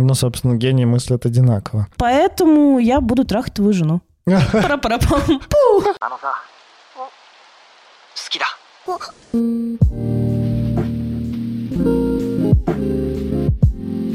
[0.00, 1.88] Ну, собственно, гении мыслят одинаково.
[1.96, 4.00] Поэтому я буду трахать твою жену.
[4.26, 5.82] пара пара пам пу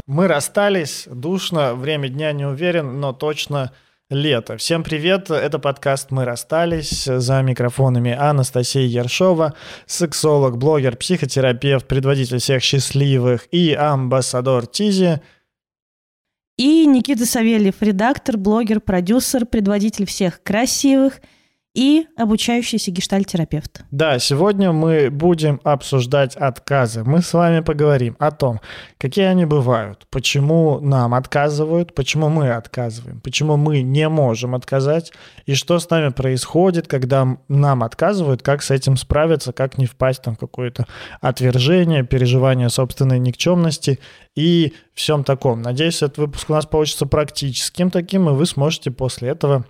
[0.06, 3.72] Мы расстались, душно, время дня не уверен, но точно
[4.08, 4.56] лето.
[4.56, 7.04] Всем привет, это подкаст «Мы расстались».
[7.04, 9.52] За микрофонами Анастасия Ершова,
[9.84, 15.20] сексолог, блогер, психотерапевт, предводитель всех счастливых и амбассадор Тизи–
[16.56, 21.20] и Никита Савельев, редактор, блогер, продюсер, предводитель всех красивых
[21.74, 23.84] и обучающийся гештальтерапевт.
[23.90, 27.02] Да, сегодня мы будем обсуждать отказы.
[27.04, 28.60] Мы с вами поговорим о том,
[28.98, 35.12] какие они бывают, почему нам отказывают, почему мы отказываем, почему мы не можем отказать,
[35.46, 40.22] и что с нами происходит, когда нам отказывают, как с этим справиться, как не впасть
[40.22, 40.86] там, в какое-то
[41.20, 43.98] отвержение, переживание собственной никчемности
[44.36, 45.60] и всем таком.
[45.60, 49.64] Надеюсь, этот выпуск у нас получится практическим таким, и вы сможете после этого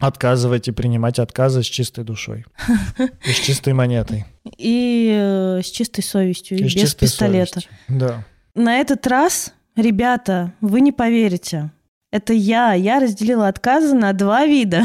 [0.00, 2.46] отказывать и принимать отказы с чистой душой.
[3.24, 4.24] И с чистой монетой.
[4.56, 7.60] И э, с чистой совестью, и, без пистолета.
[7.60, 7.72] совестью.
[7.88, 8.24] Да.
[8.54, 11.70] На этот раз, ребята, вы не поверите.
[12.10, 12.72] Это я.
[12.72, 14.84] Я разделила отказы на два вида.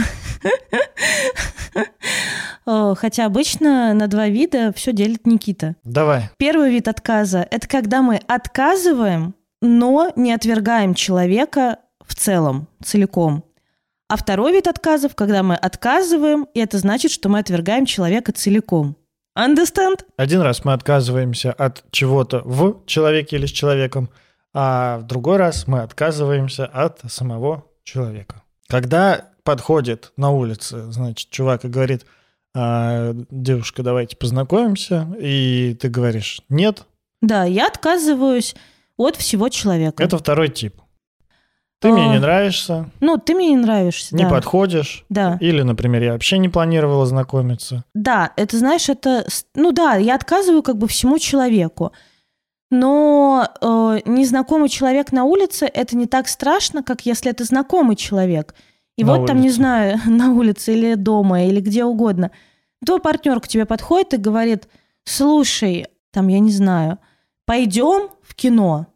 [2.66, 5.76] Хотя обычно на два вида все делит Никита.
[5.84, 6.30] Давай.
[6.38, 13.44] Первый вид отказа– это когда мы отказываем, но не отвергаем человека в целом, целиком.
[14.08, 18.96] А второй вид отказов, когда мы отказываем, и это значит, что мы отвергаем человека целиком.
[19.38, 20.06] Understand?
[20.16, 24.10] Один раз мы отказываемся от чего-то в человеке или с человеком,
[24.54, 28.44] а в другой раз мы отказываемся от самого человека.
[28.68, 32.06] Когда подходит на улице, значит, чувак и говорит,
[32.56, 36.86] «А, девушка, давайте познакомимся, и ты говоришь, нет,
[37.22, 38.56] Да, я отказываюсь
[38.98, 40.02] от всего человека.
[40.02, 40.80] это второй тип.
[41.82, 42.14] Ты мне А.
[42.14, 44.16] не нравишься, Ну, ты мне не нравишься.
[44.16, 44.30] не да.
[44.30, 45.38] подходишь, Да.
[45.42, 47.84] или, например, я вообще не планировала знакомиться.
[47.94, 49.26] Да, это, знаешь, это...
[49.56, 51.92] Ну да, я отказываю как бы всему человеку.
[52.72, 58.56] Но э, незнакомый человек на улице это не так страшно, как если это знакомый человек.
[58.98, 59.56] И На вот там, не улице.
[59.58, 62.32] знаю, на улице или дома, или где угодно.
[62.86, 64.68] Твой партнер к тебе подходит и говорит,
[65.04, 66.98] слушай, там, я не знаю,
[67.46, 68.88] пойдем в кино,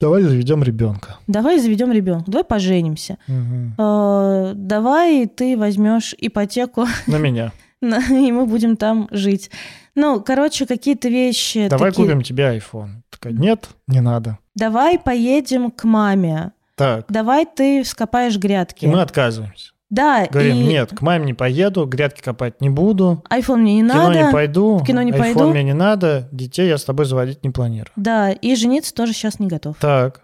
[0.00, 1.16] Давай заведем ребенка.
[1.26, 3.16] давай заведем ребенка, давай поженимся.
[3.28, 7.52] Э, давай ты возьмешь ипотеку На меня.
[7.82, 9.50] и мы будем там жить.
[9.94, 11.68] Ну, короче, какие-то вещи.
[11.68, 12.06] Давай такие.
[12.06, 13.00] купим тебе iPhone.
[13.10, 14.38] Такая, нет, не надо.
[14.54, 16.52] Давай поедем к маме.
[16.74, 18.84] Так, Давай ты вскопаешь грядки.
[18.84, 19.72] и мы отказываемся.
[19.88, 23.88] Да, Говорим, и нет, к маме не поеду, грядки копать не буду, iPhone мне не
[23.88, 24.26] кино надо.
[24.26, 25.48] не пойду, в кино не пойду.
[25.48, 27.92] мне не надо, детей я с тобой заводить не планирую.
[27.94, 29.76] Да, и жениться тоже сейчас не готов.
[29.78, 30.22] Так,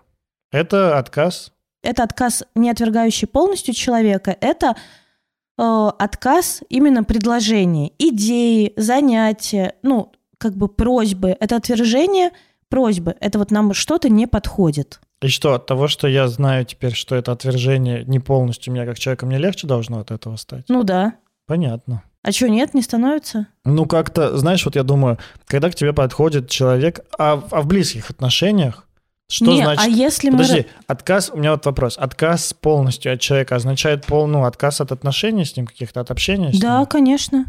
[0.51, 1.53] это отказ.
[1.85, 4.75] Это отказ, не отвергающий полностью человека, это
[5.59, 11.37] э, отказ именно предложений, идеи, занятия, ну, как бы просьбы.
[11.39, 12.31] Это отвержение
[12.69, 13.15] просьбы.
[13.21, 15.01] Это вот нам что-то не подходит.
[15.23, 18.99] И что, от того, что я знаю теперь, что это отвержение не полностью меня как
[18.99, 20.65] человека, мне легче должно от этого стать?
[20.69, 21.15] Ну да.
[21.47, 22.03] Понятно.
[22.23, 23.47] А что, нет, не становится?
[23.65, 27.67] Ну, как-то, знаешь, вот я думаю, когда к тебе подходит человек, а, в- а в
[27.67, 28.87] близких отношениях,
[29.29, 29.85] что Не, значит...
[29.85, 30.39] а если мы...
[30.39, 31.97] Подожди, отказ, у меня вот вопрос.
[31.99, 36.53] Отказ полностью от человека означает пол, ну, отказ от отношений с ним, каких-то от общения
[36.53, 36.87] с Да, ним?
[36.87, 37.47] конечно.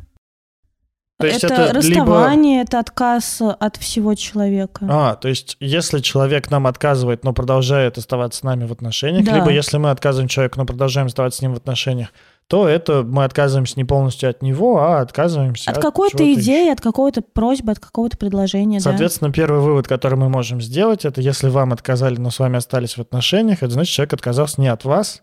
[1.28, 4.86] То есть это, это либо- расставание, это отказ от всего человека.
[4.90, 9.36] А, то есть если человек нам отказывает, но продолжает оставаться с нами в отношениях, Да.
[9.36, 12.10] либо если мы отказываем человеку, но продолжаем оставаться с ним в отношениях,
[12.48, 16.82] то это мы отказываемся не полностью от него, а отказываемся от от, какой-то идеи, от
[16.82, 18.84] какой-то просьбы, от какого-то предложения, да.
[18.84, 22.98] Соответственно, первый вывод, который мы можем сделать, это если вам отказали, но с вами остались
[22.98, 25.23] в отношениях, это значит, человек отказался не от вас,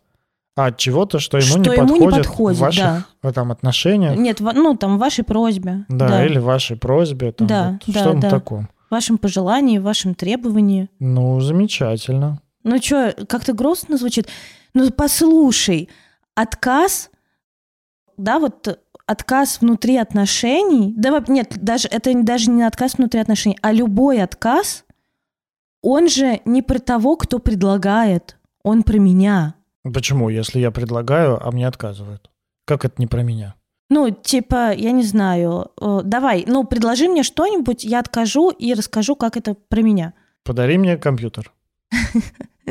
[0.57, 3.33] а от чего-то, что ему, Что не, ему не подходит подходит, в ваших да.
[3.33, 4.17] там, отношениях.
[4.17, 5.85] Нет, ну, там, в вашей просьбе.
[5.89, 8.31] Да, или в вашей просьбе, там, Да, вот, да, что-то да.
[8.31, 8.69] таком.
[8.89, 10.89] В вашем пожелании, в вашем требовании.
[10.99, 12.41] Ну, замечательно.
[12.65, 14.29] Ну, что, как-то грустно звучит.
[14.75, 15.89] Ну, послушай,
[16.35, 17.11] отказ,
[18.17, 23.73] да, вот отказ внутри отношений, да, нет, даже, это даже не отказ внутри отношений, а
[23.73, 24.85] любой отказ,
[25.83, 29.55] он же не про того, кто предлагает, он про меня.
[29.83, 32.31] Почему, если я предлагаю, а мне отказывают?
[32.67, 33.55] Как это не про меня?
[33.89, 39.17] Ну, типа, я не знаю, э, давай, ну, предложи мне что-нибудь, я откажу и расскажу,
[39.17, 40.15] как это про меня.
[40.45, 41.53] Подари мне компьютер.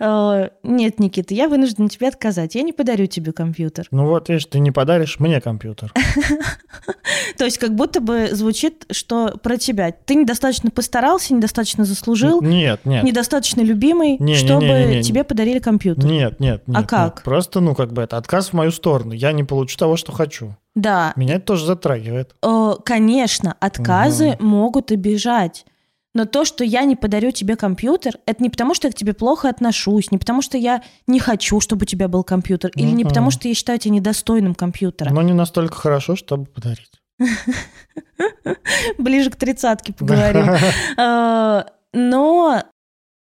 [0.00, 2.54] Э, Нет, Никита, я вынуждена тебе отказать.
[2.54, 3.86] Я не подарю тебе компьютер.
[3.90, 5.92] Ну вот, видишь, ты не подаришь мне компьютер.
[7.38, 9.92] То есть как будто бы звучит, что про тебя.
[9.92, 13.04] Ты недостаточно постарался, недостаточно заслужил, Нет, нет.
[13.04, 16.04] недостаточно любимый, чтобы тебе подарили компьютер.
[16.04, 16.62] Нет, нет.
[16.72, 17.22] А как?
[17.22, 19.12] Просто, ну, как бы это отказ в мою сторону.
[19.12, 20.54] Я не получу того, что хочу.
[20.74, 22.34] Да, Меня это тоже затрагивает.
[22.42, 25.64] Э, конечно, отказы могут обижать.
[26.14, 29.14] Но то, что я не подарю тебе компьютер, это не потому, что я к тебе
[29.14, 33.04] плохо отношусь, не потому, что я не хочу, чтобы у тебя был компьютер, или не
[33.04, 35.12] потому, что я считаю тебя недостойным компьютера.
[35.12, 36.90] Но не настолько хорошо, чтобы подарить.
[38.98, 40.50] Ближе к тридцатке поговорим.
[40.98, 42.62] Э, Но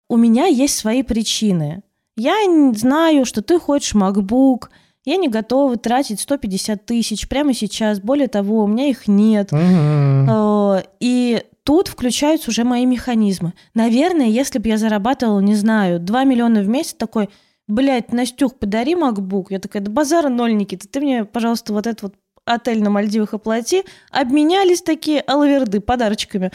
[0.09, 1.83] у меня есть свои причины.
[2.17, 2.35] Я
[2.73, 4.69] знаю, что ты хочешь MacBook,
[5.05, 8.01] я не готова тратить 150 тысяч прямо сейчас.
[8.01, 9.49] Более того, у меня их нет.
[9.53, 13.51] Э, И тут включаются уже мои механизмы.
[13.73, 17.29] Наверное, если бы я зарабатывала, не знаю, 2 миллиона в месяц, такой,
[17.67, 19.47] блядь, Настюх, подари MacBook.
[19.49, 22.13] Я такая, да базара ноль, Никита, ты мне, пожалуйста, вот этот вот
[22.45, 23.83] отель на Мальдивах оплати.
[24.11, 26.51] Обменялись такие алаверды подарочками.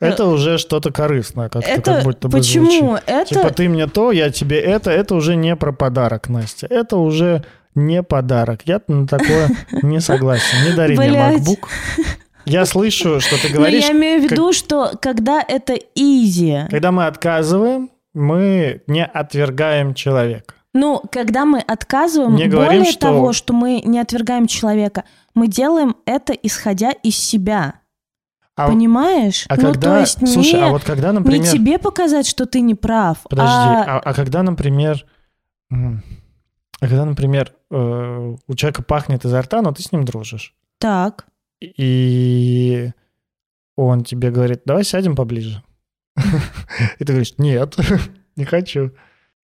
[0.00, 2.66] Это уже что-то корыстное, как, Это как будто бы почему?
[2.66, 3.04] звучит.
[3.06, 4.90] Это Типа ты мне то, я тебе это.
[4.90, 6.66] Это уже не про подарок, Настя.
[6.68, 7.44] Это уже
[7.76, 8.62] не подарок.
[8.64, 9.48] Я на такое
[9.82, 10.68] не согласен.
[10.68, 11.44] Не дари мне Блядь.
[12.46, 13.84] Я слышу, что ты Но говоришь.
[13.84, 20.54] я имею в виду, что когда это изи, Когда мы отказываем, мы не отвергаем человека.
[20.72, 25.04] Ну, когда мы отказываем, Не говорим, более что- того, что мы не отвергаем человека,
[25.34, 27.80] мы делаем это исходя из себя.
[28.58, 29.44] А, Понимаешь?
[29.48, 32.46] а ну, когда, то есть слушай, не, а вот когда, не например, тебе показать, что
[32.46, 33.18] ты не прав.
[33.28, 35.04] подожди, а- а, а когда, например,
[35.70, 35.76] а
[36.80, 41.26] когда, например, э, у человека пахнет изо рта, но ты с ним дружишь, Так.
[41.60, 42.90] И
[43.76, 45.62] он тебе говорит, давай сядем поближе,
[46.98, 47.76] и ты говоришь, нет,
[48.36, 48.92] не хочу.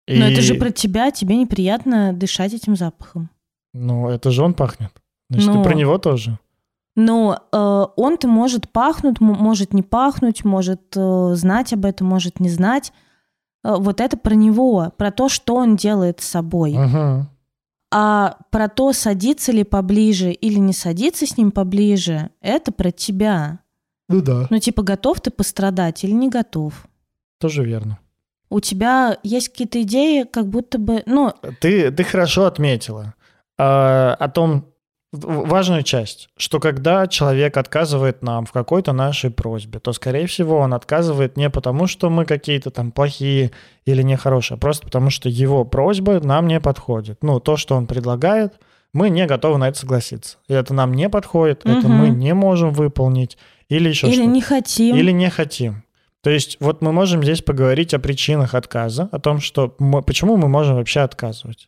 [0.08, 3.30] Но это же про тебя, тебе неприятно дышать этим запахом.
[3.74, 4.92] Ну, это же он пахнет.
[5.30, 6.40] Значит, и про него тоже.
[6.96, 12.50] Но э, он-то может пахнуть, может не пахнуть, может э, знать об этом, может не
[12.50, 12.94] знать.
[13.66, 16.74] Э, вот это про него, про то, что он делает с собой.
[16.74, 17.28] Мгм.
[17.92, 23.60] А про то, садиться ли поближе или не садиться с ним поближе, это про тебя.
[24.10, 24.48] Ну да.
[24.50, 26.88] Ну, типа, готов ты пострадать или не готов?
[27.40, 28.00] Тоже верно.
[28.50, 31.04] У тебя есть какие-то идеи, как будто бы...
[31.06, 33.16] Ну, Ты, ты хорошо отметила
[33.58, 34.68] а, о том,
[35.22, 40.74] важную часть, что когда человек отказывает нам в какой-то нашей просьбе, то, скорее всего, он
[40.74, 43.52] отказывает не потому, что мы какие-то там плохие
[43.86, 47.20] или нехорошие, а просто потому, что его просьба нам не подходит.
[47.22, 48.54] Ну, то, что он предлагает,
[48.94, 50.38] мы не готовы на это согласиться.
[50.48, 51.92] И это нам не подходит, это Мгм.
[51.92, 53.38] мы не можем выполнить
[53.68, 54.30] или еще или что-то.
[54.30, 54.96] не хотим.
[54.96, 55.84] Или не хотим.
[56.22, 60.38] То есть вот мы можем здесь поговорить о причинах отказа, о том, что мы- почему
[60.38, 61.68] мы можем вообще отказывать.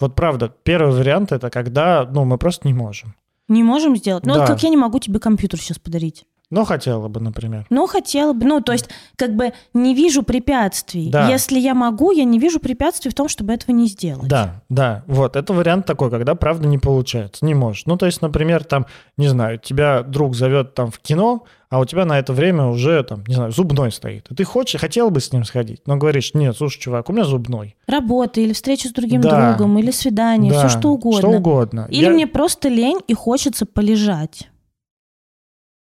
[0.00, 3.14] Вот правда, первый вариант это когда, ну, мы просто не можем.
[3.48, 4.26] Не можем сделать.
[4.26, 4.40] Ну, Да.
[4.40, 6.24] вот как я не могу тебе компьютер сейчас подарить.
[6.50, 7.66] Но хотела бы, например.
[7.70, 8.44] Ну, хотела бы.
[8.44, 11.10] Ну, то есть, как бы не вижу препятствий.
[11.10, 11.28] Да.
[11.28, 14.28] Если я могу, я не вижу препятствий в том, чтобы этого не сделать.
[14.28, 17.86] Да, да, вот, это вариант такой, когда правда не получается, не можешь.
[17.86, 18.86] Ну, то есть, например, там,
[19.16, 21.44] не знаю, тебя друг зовет там в кино,
[21.74, 24.30] а у тебя на это время уже там, не знаю, зубной стоит.
[24.30, 27.24] И ты хочешь, хотел бы с ним сходить, но говоришь, нет, слушай, чувак, у меня
[27.24, 27.74] зубной.
[27.88, 29.54] Работа или встреча с другим Да.
[29.56, 31.18] другом, или свидание, Да, все что угодно.
[31.18, 31.86] Что угодно.
[31.90, 34.48] Или Я- мне просто лень и хочется полежать.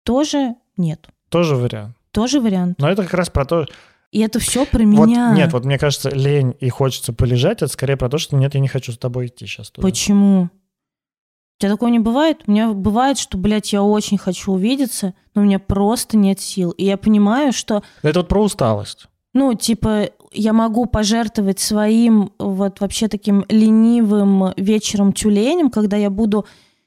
[0.03, 1.07] Тоже нет.
[1.29, 1.95] Тоже вариант.
[2.11, 2.79] Тоже вариант.
[2.79, 3.65] Но это как раз про то,
[4.11, 5.33] И это все про Вот, меня.
[5.35, 8.59] нет, вот мне кажется, лень и хочется полежать, это скорее про то, что нет, я
[8.61, 9.85] не хочу с тобой идти сейчас туда.
[9.87, 10.49] Почему?
[11.57, 12.41] У тебя такого не бывает?
[12.45, 16.69] У меня бывает, что, блядь, я очень хочу увидеться, но у меня просто нет сил.
[16.71, 19.07] И я понимаю, что, Это вот про усталость.
[19.33, 26.45] ну, типа, я могу пожертвовать своим вот вообще таким ленивым вечером тюленем, когда я буду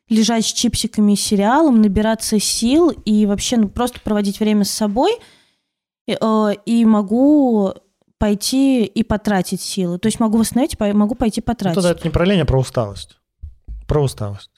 [0.08, 5.16] лежать с чипсиками и сериалом, набираться сил и вообще ну, просто проводить время с собой,
[6.06, 7.72] и, э, и могу
[8.18, 9.98] пойти и потратить силы.
[9.98, 11.74] То есть могу восстановить, могу пойти Ну, потратить.
[11.74, 13.16] тогда это не про лень, а про усталость.
[13.88, 14.50] Про усталость.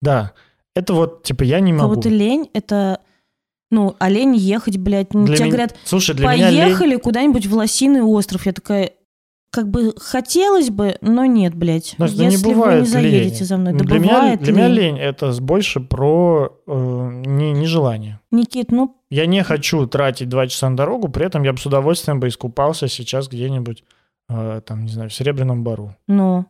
[0.00, 0.32] Да.
[0.74, 1.94] Это вот, типа, я не Как могу.
[1.96, 3.00] будто лень это...
[3.70, 5.12] Ну, а лень ехать, блядь.
[5.12, 6.60] Ну, Для Тебе меня- говорят, Слушай, для меня лень...
[6.62, 8.46] поехали куда-нибудь в Лосиный остров.
[8.46, 8.92] Я такая,
[9.50, 11.94] как бы хотелось бы, но нет, блядь.
[11.96, 13.42] Знаешь, да Если не бывает вы не заедете лени.
[13.44, 13.72] за мной.
[13.74, 14.98] Да для, меня, бывает для меня лень.
[14.98, 18.20] это больше про э, не- нежелание.
[18.30, 21.66] Никит, ну, Я не хочу тратить два часа на дорогу, при этом я бы с
[21.66, 23.84] удовольствием бы искупался сейчас где-нибудь,
[24.30, 25.94] э, там, не знаю, в Серебряном Бару.
[26.06, 26.46] ну.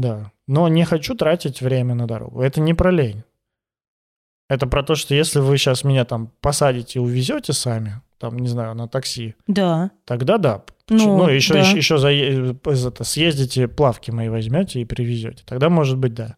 [0.00, 0.32] Да.
[0.46, 2.40] Но не хочу тратить время на дорогу.
[2.42, 3.22] Это не про лень.
[4.48, 8.48] Это про то, что если вы сейчас меня там посадите и увезете сами, там, не
[8.48, 9.90] знаю, на такси, Да.
[10.04, 10.62] тогда да.
[10.88, 11.60] Ну, Ну, еще, да.
[11.60, 15.42] еще, еще за, это, съездите, плавки мои возьмете и привезете.
[15.46, 16.36] Тогда, может быть, да.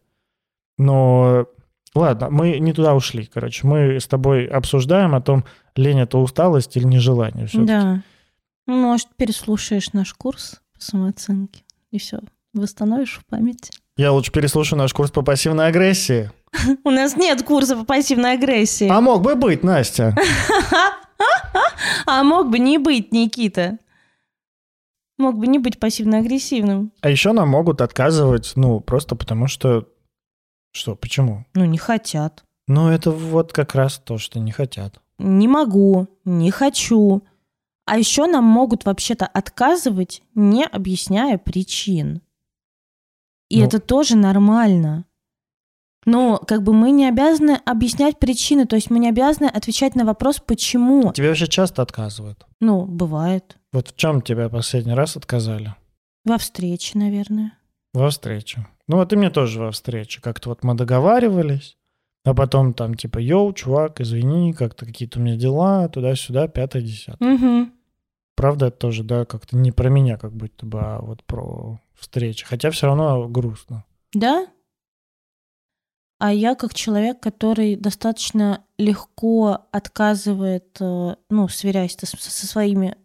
[0.77, 1.47] Но
[1.95, 3.65] ладно, мы не туда ушли, короче.
[3.65, 7.47] Мы с тобой обсуждаем о том, лень это усталость или нежелание.
[7.47, 7.67] всё-таки.
[7.67, 8.03] Да.
[8.67, 12.19] Ну, Может, переслушаешь наш курс по самооценке, и все,
[12.53, 13.71] восстановишь в памяти.
[13.97, 16.31] Я лучше переслушаю наш курс по пассивной агрессии.
[16.83, 18.87] У нас нет курса по пассивной агрессии.
[18.87, 20.15] А мог бы быть, Настя.
[22.05, 23.77] А мог бы не быть, Никита.
[25.17, 26.91] Мог бы не быть пассивно-агрессивным.
[27.01, 29.87] А еще нам могут отказывать, ну, просто потому что...
[30.71, 31.45] Что, почему?
[31.53, 32.43] Ну, не хотят.
[32.67, 34.99] Ну, это вот как раз то, что не хотят.
[35.19, 37.21] Не могу, не хочу.
[37.85, 42.22] А еще нам могут вообще-то отказывать, не объясняя причин.
[43.53, 43.67] И Ну.
[43.67, 45.05] это тоже нормально.
[46.05, 50.05] Но как бы мы не обязаны объяснять причины, то есть мы не обязаны отвечать на
[50.05, 51.13] вопрос, почему.
[51.13, 52.45] Тебе вообще часто отказывают?
[52.59, 53.57] Ну, бывает.
[53.71, 55.75] Вот в чем тебя последний раз отказали?
[56.25, 57.53] Во встрече, наверное.
[57.93, 58.67] Во встрече.
[58.87, 60.19] Ну вот и мне тоже во встрече.
[60.19, 61.77] Как-то вот мы договаривались,
[62.25, 67.35] а потом там типа, йоу, чувак, извини, как-то какие-то у меня дела, туда-сюда, пятое, десятое.
[67.35, 67.69] Угу.
[68.35, 72.45] Правда, это тоже, да, как-то не про меня как будто бы, а вот про встречи.
[72.45, 73.85] Хотя все равно грустно.
[74.13, 74.47] Да?
[76.19, 82.95] А я как человек, который достаточно легко отказывает, э, ну, сверяясь со, своими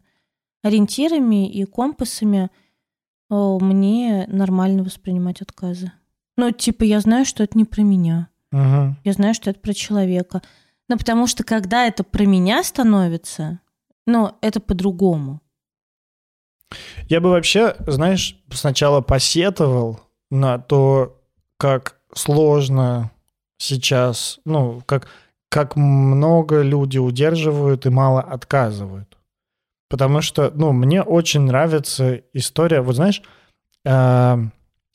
[0.63, 2.51] ориентирами и компасами,
[3.31, 5.91] э, мне нормально воспринимать отказы.
[6.37, 8.29] Ну, типа, я знаю, что это не про меня.
[8.53, 8.99] Мгм.
[9.05, 10.43] Я знаю, что это про человека.
[10.89, 13.61] Но потому что когда это про меня становится,
[14.07, 15.41] ну, это по-другому.
[17.09, 21.21] Я бы вообще, знаешь, сначала посетовал на то,
[21.57, 23.11] как сложно
[23.59, 25.09] сейчас, ну, как,
[25.49, 29.17] как много люди удерживают и мало отказывают.
[29.89, 33.23] Потому что, ну, мне очень нравится история, вот знаешь,
[33.87, 34.37] э,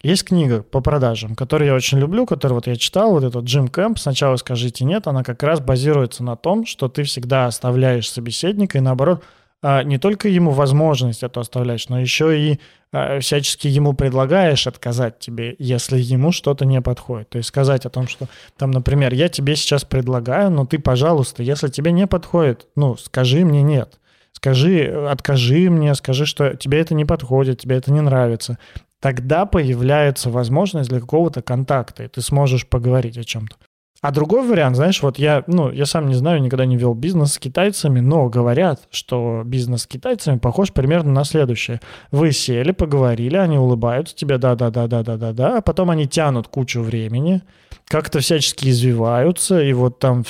[0.04, 3.70] есть книга по продажам, которую я очень люблю, которую вот я читал, вот этот Джим
[3.70, 8.78] Кэмп «Сначала скажите нет», она как раз базируется на том, что ты всегда оставляешь собеседника
[8.78, 9.24] и наоборот
[9.64, 12.60] не только ему возможность это оставляешь, но еще и
[12.92, 17.30] а, всячески ему предлагаешь отказать тебе, если ему что-то не подходит.
[17.30, 18.28] То есть сказать о том, что
[18.58, 23.46] там, например, я тебе сейчас предлагаю, но ты, пожалуйста, если тебе не подходит, ну, скажи
[23.46, 24.00] мне нет.
[24.34, 28.60] Скажи, откажи мне, скажи, что тебе это не подходит, тебе это не нравится.
[29.00, 33.56] Тогда появляется возможность для какого-то контакта, и ты сможешь поговорить о чем-то.
[34.04, 37.36] А другой вариант, знаешь, вот я, ну, я сам не знаю, никогда не вел бизнес
[37.36, 41.80] с китайцами, но говорят, что бизнес с китайцами похож примерно на следующее.
[42.12, 47.44] Вы сели, поговорили, они улыбаются тебе, да-да-да-да-да-да-да, а потом они тянут кучу времени,
[47.86, 50.26] как-то всячески извиваются, и вот там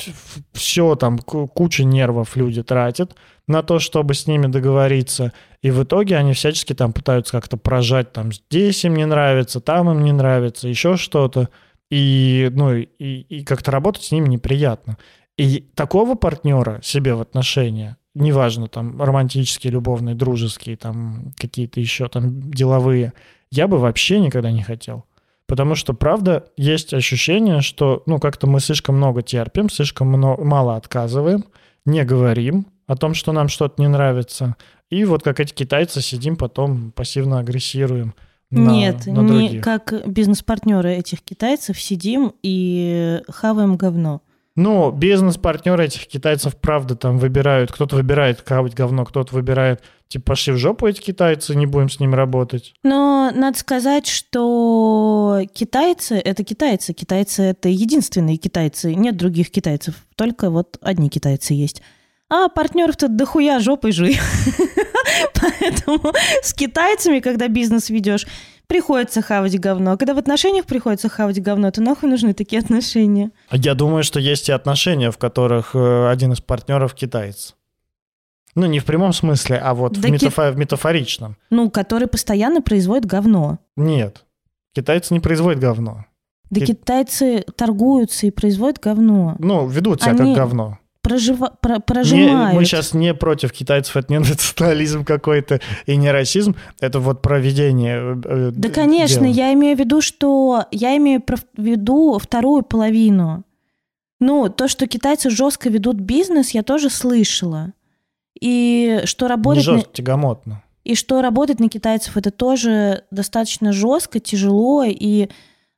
[0.52, 3.16] все, там ку- куча нервов люди тратят
[3.48, 8.14] на то, чтобы с ними договориться, и в итоге они всячески там пытаются как-то прожать,
[8.14, 11.50] там здесь им не нравится, там им не нравится, еще что-то,
[11.94, 14.98] и, ну, и, и как-то работать с ними неприятно.
[15.38, 22.50] И такого партнера себе в отношения, неважно, там, романтические, любовные, дружеские, там, какие-то еще там
[22.50, 23.14] деловые,
[23.52, 25.06] я бы вообще никогда не хотел.
[25.46, 30.78] Потому что, правда, есть ощущение, что, ну, как-то мы слишком много терпим, слишком мно- мало
[30.78, 31.46] отказываем,
[31.86, 34.56] не говорим о том, что нам что-то не нравится.
[34.90, 38.16] И вот как эти китайцы сидим, потом пассивно агрессируем
[38.60, 44.22] на, Нет, на не как бизнес-партнеры этих китайцев сидим и хаваем говно.
[44.56, 47.72] Ну, бизнес-партнеры этих китайцев, правда, там выбирают.
[47.72, 52.00] Кто-то выбирает хавать говно, кто-то выбирает, типа, пошли в жопу эти китайцы, не будем с
[52.00, 52.76] ними работать.
[52.84, 56.94] Но надо сказать, что китайцы— это китайцы.
[56.94, 58.94] Китайцы— это единственные китайцы.
[58.94, 60.06] Нет других китайцев.
[60.16, 61.82] Только вот одни китайцы есть.
[62.30, 64.20] А партнеров-то дохуя жопой жуй.
[65.42, 68.26] Поэтому с китайцами, когда бизнес ведешь,
[68.68, 69.92] приходится хавать говно.
[69.92, 73.32] А когда в отношениях приходится хавать говно, то нахуй нужны такие отношения?
[73.52, 77.56] Я думаю, что есть и отношения, в которых э, один из партнеров китаец.
[78.56, 81.38] Ну, не в прямом смысле, а вот в, Да ки- метафо- в метафоричном.
[81.50, 83.60] Ну, который постоянно производит говно.
[83.76, 84.26] Нет.
[84.76, 86.06] Китайцы не производят говно.
[86.52, 89.36] Да Ки- китайцы торгуются и производят говно.
[89.40, 90.78] Ну, ведут себя Они как говно.
[91.04, 91.56] Прожива...
[91.62, 92.56] про- Не- прожимают.
[92.56, 97.98] мы сейчас не против китайцев, это не национализм какой-то и не расизм, это вот проведение.
[97.98, 99.34] э, э, Да, конечно, дела.
[99.34, 103.44] я имею в виду, что я имею в виду вторую половину.
[104.20, 107.74] Ну, то, что китайцы жестко ведут бизнес, я тоже слышала.
[108.40, 110.64] И что Не работать, на, жестко, тягомотно.
[110.86, 115.30] и что работать на китайцев это тоже достаточно жестко, тяжело, и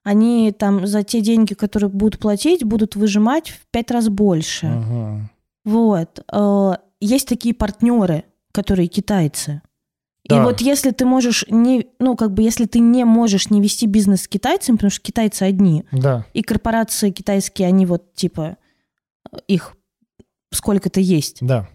[0.05, 4.67] они там за те деньги, которые будут платить, будут выжимать в пять раз больше.
[4.67, 5.29] Мгм.
[5.65, 6.23] Вот.
[6.31, 9.61] Э, Есть такие партнеры, которые китайцы.
[10.23, 10.43] И Да.
[10.45, 14.21] вот если ты можешь не, ну, как бы, если ты не можешь не вести бизнес
[14.23, 18.57] с китайцами, потому что китайцы одни, Да, и корпорации китайские, они вот, типа,
[19.47, 19.75] их
[20.51, 21.67] сколько-то есть, да,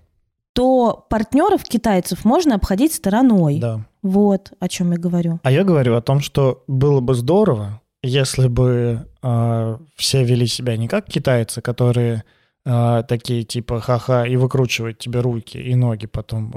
[0.53, 3.59] то партнеров китайцев можно обходить стороной.
[3.61, 3.85] да.
[4.03, 5.41] Вот о чем я говорю.
[5.43, 10.77] А я говорю о том, что было бы здорово, если бы э, все вели себя
[10.77, 12.25] не как китайцы, которые
[12.65, 16.53] э, такие типа ха-ха и выкручивают тебе руки и ноги потом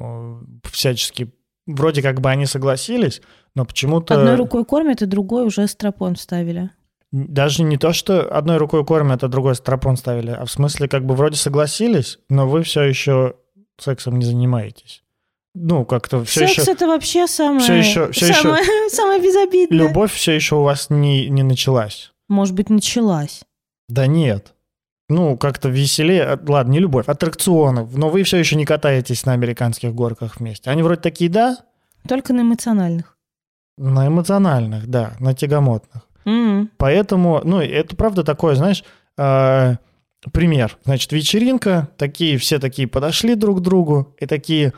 [0.63, 1.33] э, всячески.
[1.65, 3.21] Вроде как бы они согласились,
[3.55, 4.15] но почему-то...
[4.15, 6.71] Одной рукой кормят, и другой уже стропон вставили.
[7.11, 11.05] Даже не то, что одной рукой кормят, а другой стропон ставили, а в смысле как
[11.05, 13.35] бы вроде согласились, но вы все еще
[13.77, 15.02] сексом не занимаетесь.
[15.55, 16.71] Ну, как-то все Секс еще...
[16.71, 19.77] это вообще самое, всё ещё- всё ещё- самое, самое безобидное.
[19.77, 22.11] Любовь все еще у вас не, не началась.
[22.27, 23.41] Может быть, началась.
[23.87, 24.53] Да нет.
[25.09, 26.23] Ну, как-то веселее.
[26.23, 27.95] А, Ладно, не любовь, аттракционов.
[27.95, 30.71] Но вы все еще не катаетесь на американских горках вместе.
[30.71, 31.57] Они вроде такие, да?
[32.07, 33.15] Только на эмоциональных.
[33.77, 36.03] На эмоциональных, да, на тягомотных.
[36.25, 36.71] М.
[36.77, 38.83] Поэтому, ну, это правда такое, знаешь,
[39.17, 39.75] э,
[40.31, 40.77] пример.
[40.85, 44.73] Значит, вечеринка, такие, все такие подошли друг к другу и такие,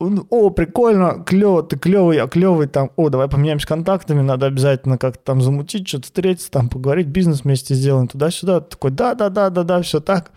[0.00, 5.22] о, прикольно, клево, ты клевый, я клевый, там, о, давай поменяемся контактами, надо обязательно как-то
[5.22, 8.60] там замутить, что-то встретиться, там, поговорить, бизнес вместе сделаем, туда-сюда.
[8.60, 10.32] Такой, да-да-да-да-да, все так.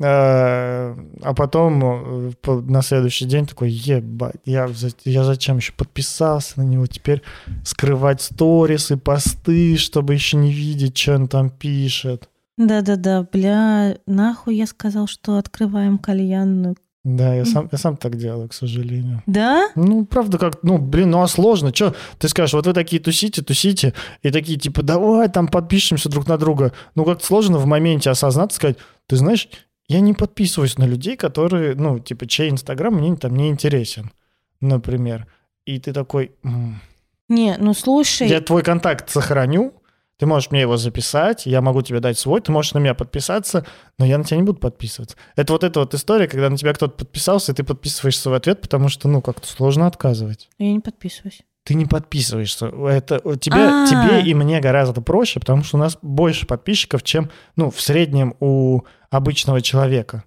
[0.00, 4.68] Э, А потом э, на следующий день такой, ебать, я,
[5.04, 7.22] я зачем еще подписался на него, теперь
[7.64, 12.28] скрывать сторисы, посты, чтобы еще не видеть, что он там пишет.
[12.58, 16.76] Да-да-да, бля, нахуй я сказал, что открываем кальянную.
[17.04, 19.22] Да, я сам, я сам так делаю, к сожалению.
[19.26, 19.70] Да?
[19.74, 21.72] Ну, правда, как, ну, блин, ну а сложно.
[21.72, 23.92] Че, ты скажешь, вот вы такие тусите, тусите,
[24.22, 26.72] и такие, типа, давай там подпишемся друг на друга.
[26.94, 28.76] Ну, как сложно в моменте осознать, сказать,
[29.08, 29.48] ты знаешь,
[29.88, 34.12] я не подписываюсь на людей, которые, ну, типа, чей Инстаграм мне там не интересен,
[34.60, 35.26] например.
[35.64, 36.80] И ты такой, «М,
[37.28, 39.74] Не, ну слушай, я твой контакт сохраню,
[40.18, 43.66] ты можешь мне его записать, я могу тебе дать свой, ты можешь на меня подписаться,
[43.98, 45.16] но я на тебя не буду подписываться.
[45.36, 48.60] Это вот эта вот история, когда на тебя кто-то подписался, и ты подписываешься в ответ,
[48.60, 50.48] потому что, ну, как-то сложно отказывать.
[50.58, 51.40] я не подписываюсь.
[51.64, 52.66] Ты не подписываешься.
[52.66, 53.86] Это тебе, А.
[53.86, 58.34] тебе и мне гораздо проще, потому что у нас больше подписчиков, чем, ну, в среднем
[58.40, 60.24] у обычного человека.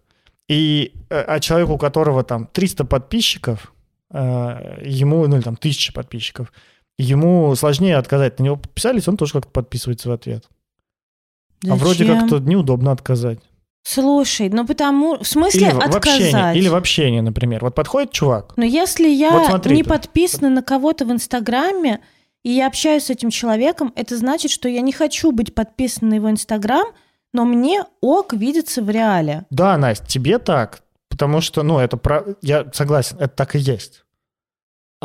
[0.47, 3.73] И, э, а человеку, у которого там 300 подписчиков,
[4.11, 6.53] э, ему, ну, или там 1000 подписчиков,
[6.97, 8.39] ему сложнее отказать.
[8.39, 10.45] На него подписались, он тоже как-то подписывается в ответ.
[11.67, 12.19] А вроде Зачем?
[12.21, 13.39] как-то неудобно отказать.
[13.83, 15.17] Слушай, ну потому...
[15.19, 16.21] В смысле Или в, в отказать?
[16.21, 17.63] общении, или в общении, например.
[17.63, 19.89] Вот подходит чувак, Но если я Вот смотри не ты.
[19.89, 21.99] подписана на кого-то в Инстаграме,
[22.43, 26.13] и я общаюсь с этим человеком, это значит, что я не хочу быть подписана на
[26.15, 26.87] его Инстаграм,
[27.33, 29.45] но мне ок видится в реале.
[29.49, 32.23] Да, Настя, тебе так, потому что, ну, это про...
[32.41, 34.04] Я согласен, это так и есть.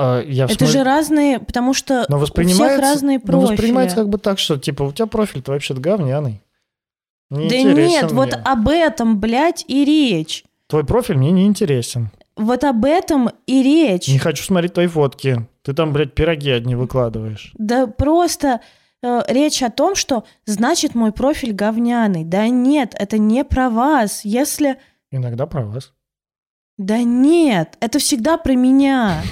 [0.03, 3.51] А, Я Это смысле- же разные, потому что но у всех разные но профили.
[3.51, 6.41] воспринимается как бы так, что, типа, у тебя профиль-то вообще-то говняный.
[7.29, 8.43] Да Неинтересен нет, вот мне.
[8.43, 10.45] об этом, блядь, и речь.
[10.69, 12.11] Твой профиль мне не интересен.
[12.35, 14.09] Вот об этом и речь.
[14.09, 15.47] Не хочу смотреть твои фотки.
[15.63, 17.53] Ты там, блядь, пироги одни выкладываешь.
[17.59, 18.63] Да просто
[19.03, 22.25] э, речь о том, что значит мой профиль говняный.
[22.25, 24.25] Да нет, это не про вас.
[24.25, 24.79] Если...
[25.11, 25.93] Иногда про вас.
[26.79, 29.23] Да нет, это всегда про меня.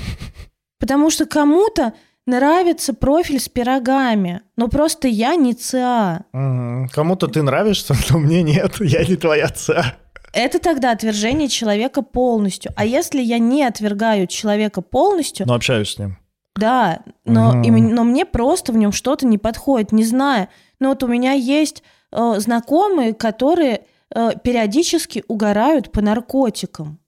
[0.78, 1.92] Потому что кому-то
[2.26, 4.42] нравится профиль с пирогами.
[4.56, 6.24] Но просто я не ЦА.
[6.32, 6.88] Мгм.
[6.90, 8.76] Кому-то ты нравишься, но мне нет.
[8.80, 9.96] Я не твоя ца.
[10.32, 12.72] Это тогда отвержение человека полностью.
[12.76, 16.18] А если я не отвергаю человека полностью, Но общаюсь с ним.
[16.54, 17.62] Да, но, Мгм.
[17.62, 20.48] и но мне просто в нем что-то не подходит, не знаю.
[20.80, 26.98] Но вот у меня есть э, знакомые, которые э, периодически угорают по наркотикам.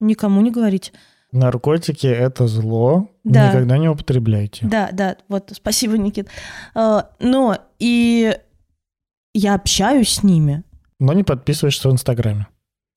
[0.00, 0.92] Никому не говорите.
[1.32, 3.08] Наркотики— это зло.
[3.24, 3.48] Да.
[3.50, 4.66] Никогда не употребляйте.
[4.66, 6.28] Да, да, вот, спасибо, Никит.
[6.74, 8.36] Э, но и
[9.34, 10.64] я общаюсь с ними,
[10.98, 12.46] Но не подписываешься в Инстаграме.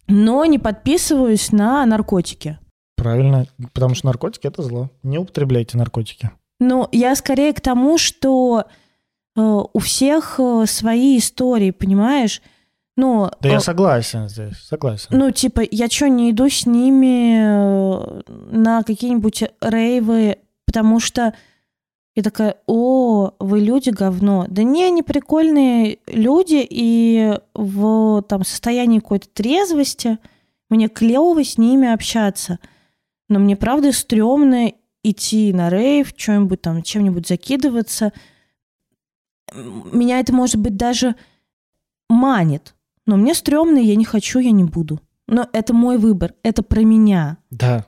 [0.08, 2.58] но не подписываюсь на наркотики.
[2.98, 4.90] Правильно, потому что наркотики— это зло.
[5.04, 6.32] Не употребляйте наркотики.
[6.60, 8.66] Ну, я скорее к тому, что
[9.36, 12.42] э, у всех э, свои истории, понимаешь?
[12.96, 15.08] Ну, Да э, я согласен здесь, согласен.
[15.12, 21.34] ну, типа, я что, не иду с ними э, на какие-нибудь рейвы, потому что
[22.16, 24.46] я такая, о, вы люди говно.
[24.48, 30.20] Да не, они прикольные люди, и в там состоянии какой-то трезвости
[30.70, 32.60] мне клево с ними общаться.
[33.30, 38.14] Но мне правда стрёмно идти на рейв, что-нибудь там, чем-нибудь закидываться.
[39.52, 41.16] Меня это, может быть, даже
[42.10, 42.76] манит.
[43.06, 45.00] Но мне стрёмно, я не хочу, я не буду.
[45.28, 47.38] Но это мой выбор, это про меня.
[47.52, 47.86] Да.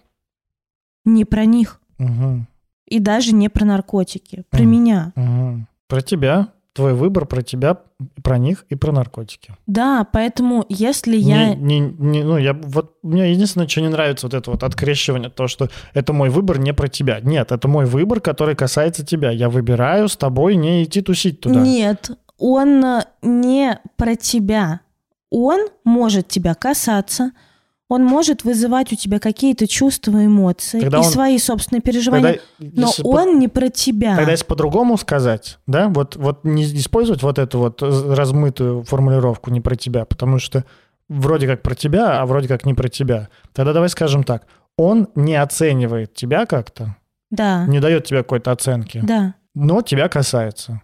[1.05, 1.79] не про них.
[1.99, 2.47] Мгм.
[2.87, 4.43] И даже не про наркотики.
[4.49, 4.71] Про Мгм.
[4.71, 5.13] меня.
[5.15, 5.67] Мгм.
[5.87, 7.77] Про тебя, твой выбор про тебя,
[8.23, 9.53] про них и про наркотики.
[9.67, 11.53] Да, поэтому если я...
[11.53, 15.29] Не, не- не- ну, я вот мне единственное, что не нравится, вот это вот открещивание,
[15.29, 17.19] то, что это мой выбор не про тебя.
[17.21, 19.29] Нет, это мой выбор, который касается тебя.
[19.31, 21.59] Я выбираю с тобой не идти тусить туда.
[21.61, 24.81] Нет, он э, не про тебя.
[25.37, 27.31] Он может тебя касаться,
[27.89, 32.71] он может вызывать у тебя какие-то чувства, эмоции Тогда и он- свои собственные переживания, Тогда,
[32.81, 34.15] но если по- он не про тебя.
[34.15, 39.61] Тогда если по-другому сказать, да, вот, вот не использовать вот эту вот размытую формулировку не
[39.61, 40.63] про тебя, потому что
[41.09, 43.27] вроде как про тебя, а вроде как не про тебя.
[43.53, 46.95] Тогда давай скажем так, он не оценивает тебя как-то,
[47.29, 49.35] Да, не дает тебе какой-то оценки, да.
[49.53, 50.81] но тебя касается.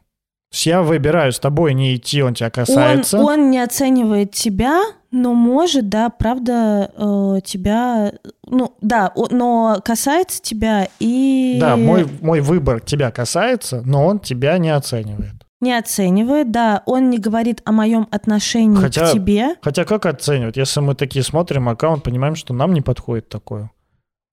[0.51, 3.19] То есть Я выбираю с тобой не идти, он тебя Он, касается.
[3.19, 8.11] он не оценивает тебя, но может, да, правда, э, тебя,
[8.45, 14.19] ну, да, о- но касается тебя и Да, мой, мой выбор тебя касается, но он
[14.19, 15.31] тебя не оценивает.
[15.61, 19.55] не оценивает, да, он не говорит о моем отношении Хотя- к тебе.
[19.61, 20.57] Хотя как оценивать?
[20.57, 23.71] Если мы такие смотрим аккаунт, понимаем, что нам не подходит такое.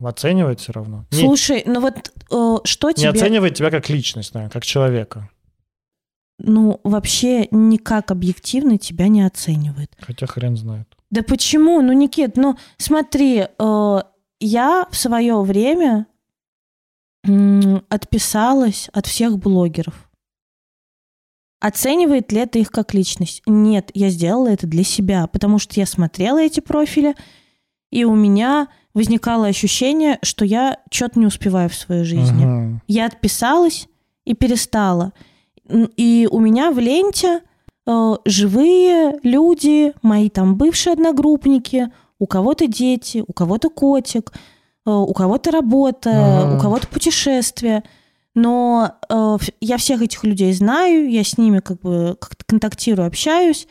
[0.02, 1.04] Оценивает все равно.
[1.12, 3.10] Не- Слушай, ну вот э, что не тебе...
[3.10, 5.28] оценивает тебя как личность, наверное, как человека.
[6.38, 9.90] Ну, вообще никак объективно тебя не оценивает.
[10.00, 10.86] Хотя хрен знает.
[11.10, 11.80] Да почему?
[11.82, 13.98] Ну, Никит, ну смотри, э,
[14.40, 16.06] я в свое время
[17.88, 20.08] отписалась от всех блогеров.
[21.60, 23.42] Оценивает ли это их как личность?
[23.46, 27.16] Нет, я сделала это для себя, потому что я смотрела эти профили,
[27.90, 32.44] и у меня возникало ощущение, что я что-то не успеваю в своей жизни.
[32.44, 32.82] Мгм.
[32.86, 33.88] Я отписалась
[34.24, 35.12] и перестала.
[35.96, 37.42] И у меня в ленте
[37.86, 44.32] э, живые люди, мои там бывшие одногруппники, у кого-то дети, у кого-то котик,
[44.86, 46.56] э, у кого-то работа, Ага.
[46.56, 47.84] у кого-то путешествие.
[48.34, 53.66] Но э, я всех этих людей знаю, я с ними как бы как-то контактирую, общаюсь,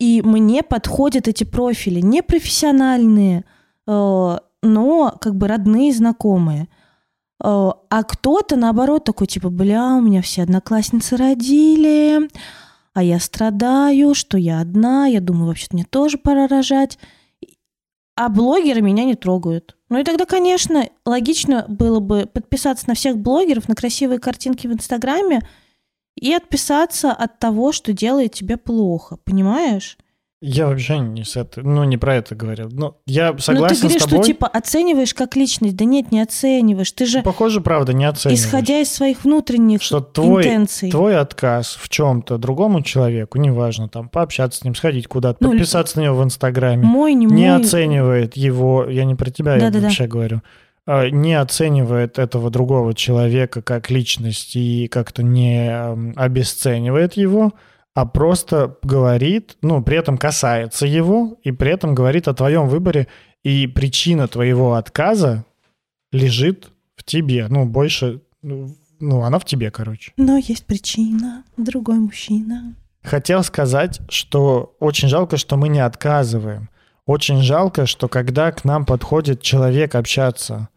[0.00, 3.44] и мне подходят эти профили, не профессиональные,
[3.86, 6.68] э, но как бы родные, знакомые.
[7.42, 12.28] Э, А кто-то, наоборот, такой, типа, бля, у меня все одноклассницы родили,
[12.94, 16.98] а я страдаю, что я одна, я думаю, вообще-то мне тоже пора рожать.
[18.16, 19.76] А блогеры меня не трогают.
[19.88, 24.72] Ну и тогда, конечно, логично было бы подписаться на всех блогеров, на красивые картинки в
[24.72, 25.40] Инстаграме
[26.16, 29.96] и отписаться от того, что делает тебе плохо, понимаешь?
[30.40, 32.68] Я вообще не с это, ну, не про это говорил.
[32.70, 34.18] Ну, я ну согласен ты говоришь, с тобой.
[34.22, 35.74] что типа оцениваешь как личность.
[35.74, 36.92] Да нет, не оцениваешь.
[36.92, 38.44] Ты же, Похоже, правда, не оцениваешь.
[38.44, 40.92] исходя из своих внутренних что твой, интенций.
[40.92, 45.98] твой отказ в чем-то другому человеку, неважно, там, пообщаться с ним, сходить куда-то, Ну, подписаться
[45.98, 47.60] на него в Инстаграме, Мой, не не мой.
[47.60, 49.86] оценивает его, я не про тебя, я Да-да-да.
[49.86, 50.42] вообще говорю,
[50.86, 57.52] а, не оценивает этого другого человека как личность и как-то не эм, обесценивает его,
[57.94, 63.08] а просто говорит, ну, при этом касается его, и при этом говорит о твоем выборе,
[63.42, 65.44] и причина твоего отказа
[66.12, 70.12] лежит в тебе, ну, больше, ну, ну, она в тебе, короче.
[70.16, 71.44] Но есть причина.
[71.56, 72.74] Другой мужчина.
[73.02, 76.68] Хотел сказать, что очень жалко, что мы не отказываем.
[77.06, 80.68] Очень жалко, что когда к нам подходит человек общаться,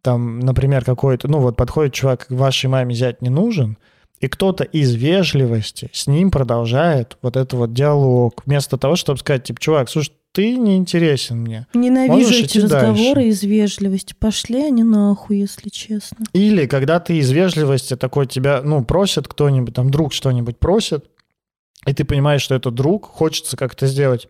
[0.00, 3.76] там, например, какой-то, ну вот подходит чувак, вашей маме зять не нужен,
[4.24, 9.44] и кто-то из вежливости с ним продолжает вот этот вот диалог, вместо того, чтобы сказать,
[9.44, 11.66] типа, чувак, слушай, ты не интересен мне.
[11.74, 13.28] Ненавижу Можешь эти разговоры дальше.
[13.28, 14.14] из вежливости.
[14.18, 16.24] Пошли они нахуй, если честно.
[16.32, 21.04] Или когда ты из вежливости такой тебя, ну, просит кто-нибудь, там, друг что-нибудь просит,
[21.86, 24.28] и ты понимаешь, что это друг, хочется как-то сделать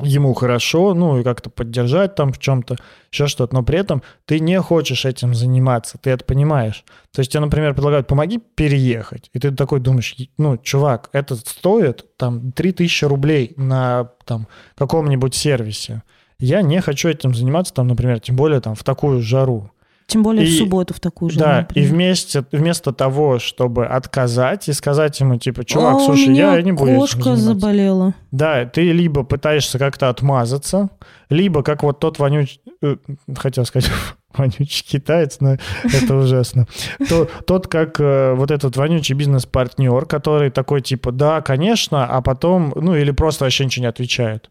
[0.00, 2.76] ему хорошо, ну, и как-то поддержать там в чем-то,
[3.12, 6.84] еще что-то, но при этом ты не хочешь этим заниматься, ты это понимаешь.
[7.12, 11.36] То есть тебе, например, предлагают, помоги переехать, и ты такой думаешь, «Е- ну, чувак, это
[11.36, 16.02] стоит там 3000 рублей на там каком-нибудь сервисе.
[16.38, 19.72] Я не хочу этим заниматься, там, например, тем более там в такую жару.
[20.08, 21.38] Тем более в И- субботу в такую же.
[21.38, 21.90] Да, и например.
[21.90, 26.94] вместе, вместо того, чтобы отказать и сказать ему, типа, чувак, А, слушай, я не буду
[26.94, 27.44] кошка заниматься».
[27.44, 28.14] заболела.
[28.30, 30.88] Да, ты либо пытаешься как-то отмазаться,
[31.28, 32.58] либо как вот тот вонюч...
[32.82, 32.96] э,
[33.36, 33.90] Хотел сказать
[34.34, 36.66] вонючий китаец, но это ужасно.
[37.06, 42.72] То- Тот, как э, вот этот вонючий бизнес-партнер, который такой, типа, да, конечно, а потом,
[42.74, 44.50] ну, или просто вообще ничего не отвечает.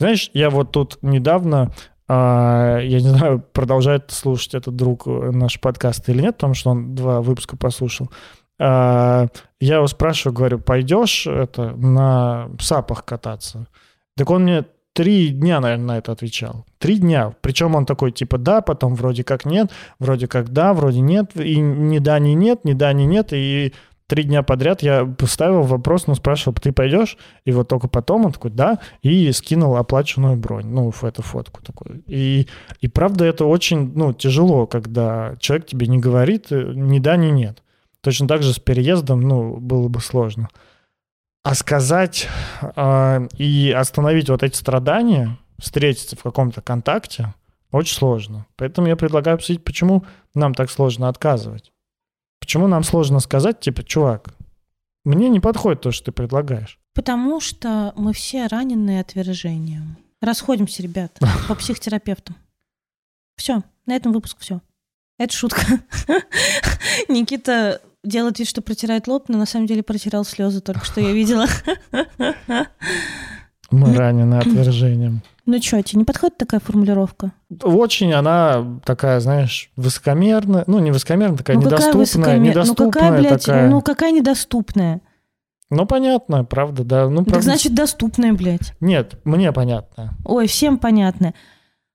[0.00, 1.70] Знаешь, я вот тут недавно, а,
[2.12, 7.20] я не знаю, продолжает слушать этот друг наш подкаст или нет, потому что он два
[7.20, 8.10] выпуска послушал.
[8.58, 9.26] А,
[9.58, 13.66] Я его спрашиваю, говорю, пойдешь это на сапах кататься?
[14.16, 16.66] Так он мне три дня, наверное, на это отвечал.
[16.78, 17.34] Три дня.
[17.40, 21.58] Причем он такой, типа, да, потом вроде как нет, вроде как да, вроде нет, и
[21.58, 23.72] ни да, ни нет, ни да, ни нет, и
[24.10, 27.16] три дня подряд я поставил вопрос, ну, спрашивал, ты пойдешь?
[27.44, 31.62] И вот только потом он такой, да, и скинул оплаченную бронь, ну, в эту фотку
[31.62, 32.02] такую.
[32.08, 32.48] И,
[32.80, 37.28] и правда это очень, ну, тяжело, когда человек тебе не говорит э, ни да, ни
[37.28, 37.62] нет.
[38.00, 40.48] Точно так же с переездом, ну, было бы сложно.
[41.44, 42.26] А сказать
[42.62, 47.32] э, и остановить вот эти страдания, встретиться в каком-то контакте,
[47.70, 48.44] очень сложно.
[48.56, 51.70] Поэтому я предлагаю обсудить, почему нам так сложно отказывать.
[52.40, 54.34] Почему нам сложно сказать, типа, чувак,
[55.04, 56.78] мне не подходит то, что ты предлагаешь.
[56.94, 59.96] Потому что мы все раненые отвержением.
[60.20, 62.36] Расходимся, ребят, по психотерапевтам.
[63.36, 64.60] Все, на этом выпуск все.
[65.18, 65.60] Это шутка.
[67.08, 71.12] Никита делает вид, что протирает лоб, но на самом деле протирал слезы только что я
[71.12, 71.46] видела.
[73.70, 75.22] Мы ранены отвержением.
[75.46, 77.32] Ну что, тебе не подходит такая формулировка?
[77.62, 80.64] Очень она такая, знаешь, высокомерная.
[80.66, 82.36] Ну, не высокомерная, такая ну, какая недоступная.
[82.36, 83.68] высокомер- недоступная ну какая, блядь, такая.
[83.70, 85.00] ну какая недоступная?
[85.70, 87.08] Ну, понятно, правда, да.
[87.08, 87.44] Ну, Так правда.
[87.44, 88.74] значит, доступная, блядь.
[88.80, 90.14] Нет, мне понятно.
[90.24, 91.32] Ой, всем понятно.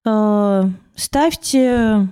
[0.06, 0.64] Э,
[0.96, 2.08] Ставьте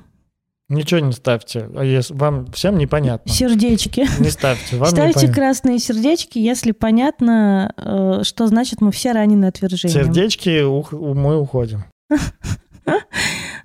[0.74, 1.70] Ничего не ставьте.
[1.76, 3.32] А если вам всем непонятно.
[3.32, 4.08] сердечки.
[4.20, 4.78] Не ставьте.
[4.78, 5.34] Вам Ставьте непонятно.
[5.36, 10.06] красные сердечки, если понятно, э, что значит мы все ранены отвержением.
[10.06, 11.84] Сердечки ух- мы уходим.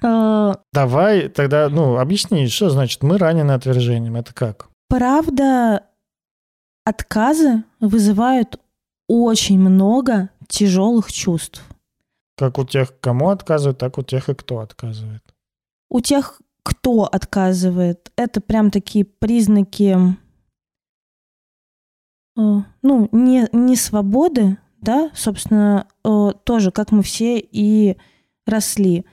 [0.00, 4.14] Э, Давай тогда, ну, объясни, что значит мы ранены отвержением.
[4.14, 4.68] Это как?
[4.88, 5.82] Правда,
[6.84, 8.60] отказы вызывают
[9.08, 11.64] очень много тяжелых чувств.
[12.36, 15.22] Как у тех, кому отказывают, так у тех и кто отказывает.
[15.90, 19.96] У тех, кто отказывает, это прям такие признаки,
[22.36, 27.96] э, ну, не, не свободы, да, собственно, э, тоже, как мы все и
[28.46, 29.06] росли.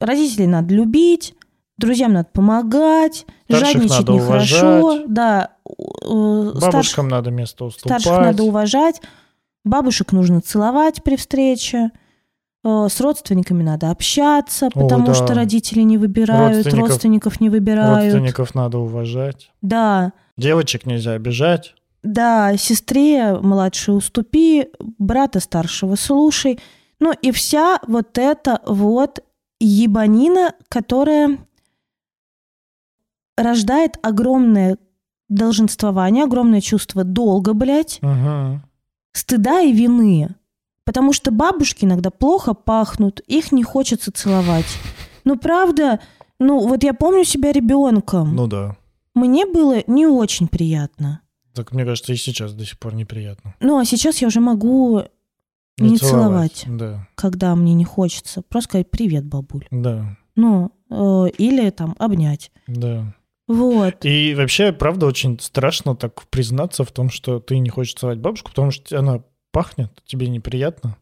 [0.00, 1.36] Родителей надо любить,
[1.78, 5.12] друзьям надо помогать, Старших жадничать надо нехорошо, уважать.
[5.12, 8.02] да, э, старших Бабушкам надо место уступать.
[8.02, 9.00] Старших надо уважать,
[9.64, 11.92] бабушек нужно целовать при встрече,
[12.64, 15.14] с родственниками надо общаться, потому да.
[15.14, 18.04] что родители не выбирают, Родственников- родственников не выбирают.
[18.04, 19.50] Родственников надо уважать.
[19.62, 21.74] Да, Девочек нельзя обижать.
[22.04, 26.58] да, сестре младшей уступи, брата старшего слушай.
[27.00, 29.24] Ну и вся вот эта вот
[29.58, 31.38] ебанина, которая
[33.36, 34.78] рождает огромное
[35.28, 38.62] долженствование, огромное чувство долга, блядь, Мгм.
[39.12, 40.28] стыда и вины.
[40.84, 44.66] Потому что бабушки иногда плохо пахнут, их не хочется целовать.
[45.24, 46.00] Ну, правда,
[46.40, 48.34] ну, вот я помню себя ребенком.
[48.34, 48.76] Ну да.
[49.14, 51.20] Мне было не очень приятно.
[51.54, 53.54] Так мне кажется, и сейчас до сих пор неприятно.
[53.60, 55.02] Ну, а сейчас я уже могу,
[55.78, 56.64] Не целовать.
[56.66, 59.66] Да, когда мне не хочется, просто сказать «привет, бабуль».
[59.70, 62.50] да, Ну, э, или там обнять.
[62.66, 63.14] да.
[63.48, 64.04] Вот.
[64.04, 68.50] И вообще, правда, очень страшно так признаться в том, что ты не хочешь целовать бабушку,
[68.50, 70.96] потому что она пахнет, тебе неприятно.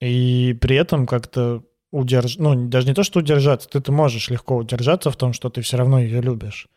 [0.00, 2.36] И при этом как-то удерж...
[2.38, 5.62] Ну, даже не то, что удержаться, ты, ты можешь легко удержаться в том, что ты
[5.62, 6.68] все равно ее любишь.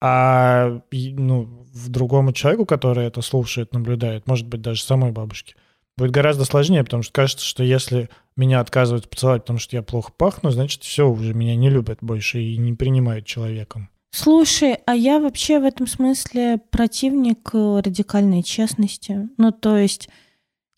[0.00, 5.56] А ну, в другому человеку, который это слушает, наблюдает, может быть, даже самой бабушке,
[5.96, 10.12] будет гораздо сложнее, потому что кажется, что если меня отказывают поцеловать, потому что я плохо
[10.16, 13.90] пахну, значит, все, уже меня не любят больше и не принимают человеком.
[14.10, 19.28] Слушай, а я вообще в этом смысле противник э, радикальной честности.
[19.36, 20.08] Ну, то есть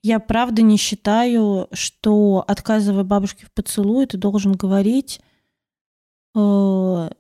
[0.03, 5.21] я правда не считаю, что отказывая бабушке в поцелуе, ты должен говорить
[6.35, 7.11] э,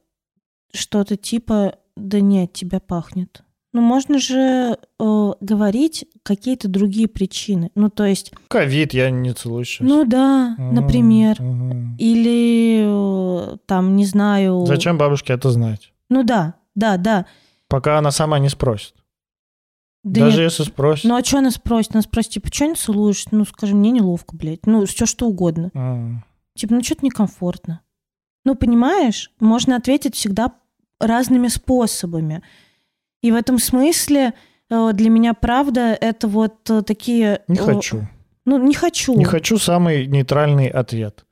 [0.73, 3.43] что-то типа «да нет, тебя пахнет».
[3.73, 7.71] Ну, можно же э, говорить какие-то другие причины.
[7.77, 9.87] Ну, то есть, Ковид, я не целую сейчас.
[9.87, 11.41] ну да, например.
[11.41, 11.97] мгм.
[11.97, 14.67] Или э, там, не знаю...
[14.67, 15.93] Зачем бабушке это знать?
[16.11, 17.27] Ну да, да, да.
[17.69, 18.95] Пока она сама не спросит.
[20.03, 21.05] Да Даже нет, если спросит.
[21.05, 21.93] Ну а что она спросит?
[21.93, 23.27] Она спросит, типа, что не целуешь?
[23.31, 24.67] Ну, скажи, мне неловко, блядь.
[24.67, 25.71] Ну, все что угодно.
[25.75, 26.25] М.
[26.55, 27.83] Типа, ну что-то некомфортно.
[28.45, 30.55] Ну, понимаешь, можно ответить всегда
[30.99, 32.43] разными способами.
[33.23, 34.33] И в этом смысле
[34.71, 37.43] э, для меня правда это вот э, такие...
[37.49, 38.09] Не э, хочу.
[38.47, 39.15] Ну, не хочу.
[39.15, 41.27] Не хочу самый нейтральный ответ,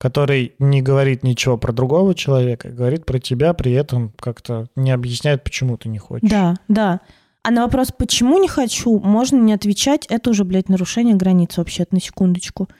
[0.00, 5.44] который не говорит ничего про другого человека, говорит про тебя, при этом как-то не объясняет,
[5.44, 6.28] почему ты не хочешь.
[6.28, 7.00] Да, да.
[7.42, 10.06] А на вопрос, почему не хочу, можно не отвечать.
[10.06, 12.70] Это уже, блядь, нарушение границ вообще-то, на секундочку.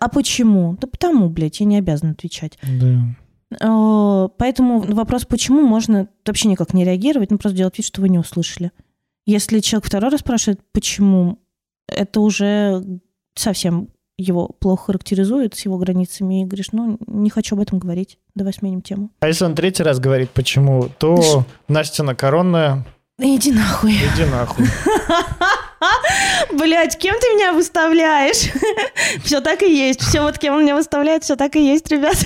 [0.00, 0.76] А почему?
[0.80, 2.58] Да потому, блядь, я не обязана отвечать.
[2.62, 3.14] Да.
[3.60, 8.08] Э, Поэтому вопрос «почему» можно вообще никак не реагировать, ну просто делать вид, что вы
[8.08, 8.72] не услышали.
[9.24, 11.38] Если человек второй раз спрашивает «почему?»,
[11.86, 13.00] это уже
[13.36, 18.18] совсем его плохо характеризует с его границами, и говоришь, ну, не хочу об этом говорить,
[18.34, 19.10] давай сменим тему.
[19.20, 22.84] А если он третий раз говорит почему, то Настина коронная,
[23.18, 23.92] Иди нахуй.
[23.92, 24.66] иди нахуй.
[26.52, 28.52] Блять, кем ты меня выставляешь?
[29.24, 30.02] Все так и есть.
[30.02, 32.16] Все вот кем он меня выставляет, все так и есть, ребят.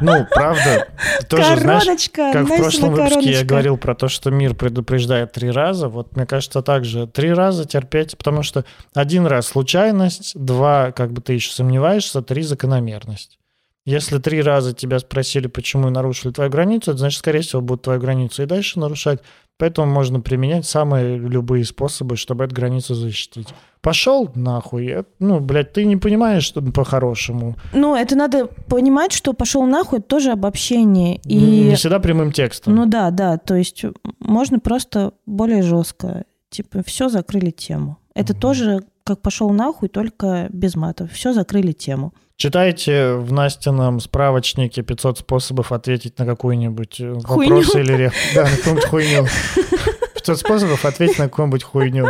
[0.00, 0.88] Ну, правда,
[1.28, 3.46] тоже, знаешь, Короночка, как в прошлом выпуске я короночка.
[3.46, 7.64] говорил про то, что мир предупреждает три раза, вот мне кажется так же, три раза
[7.64, 13.38] терпеть, потому что один раз случайность, два, как бы ты еще сомневаешься, три закономерность.
[13.86, 18.00] Если три раза тебя спросили, почему нарушили твою границу, это значит, скорее всего, будут твою
[18.00, 19.20] границу и дальше нарушать.
[19.58, 23.48] Поэтому можно применять самые любые способы, чтобы эту границу защитить.
[23.82, 24.86] Пошел нахуй.
[24.86, 27.54] э, Ну, блядь, ты не понимаешь, что по-хорошему.
[27.74, 31.18] Ну, это надо понимать, что пошел нахуй, это тоже обобщение.
[31.24, 31.36] И...
[31.68, 32.74] Не всегда прямым текстом.
[32.74, 33.84] Ну да, да, то есть
[34.18, 36.24] можно просто более жестко.
[36.50, 37.98] Типа, все закрыли тему.
[38.14, 38.40] Это Мгм.
[38.40, 41.12] тоже как пошел нахуй, только без матов.
[41.12, 42.14] Все закрыли тему.
[42.36, 48.50] Читайте в Настином справочнике 500 способов ответить на какой-нибудь э, вопрос или ре- Да, на
[48.56, 49.26] какую-нибудь хуйню.
[50.14, 52.06] 500 способов ответить на какую-нибудь хуйню.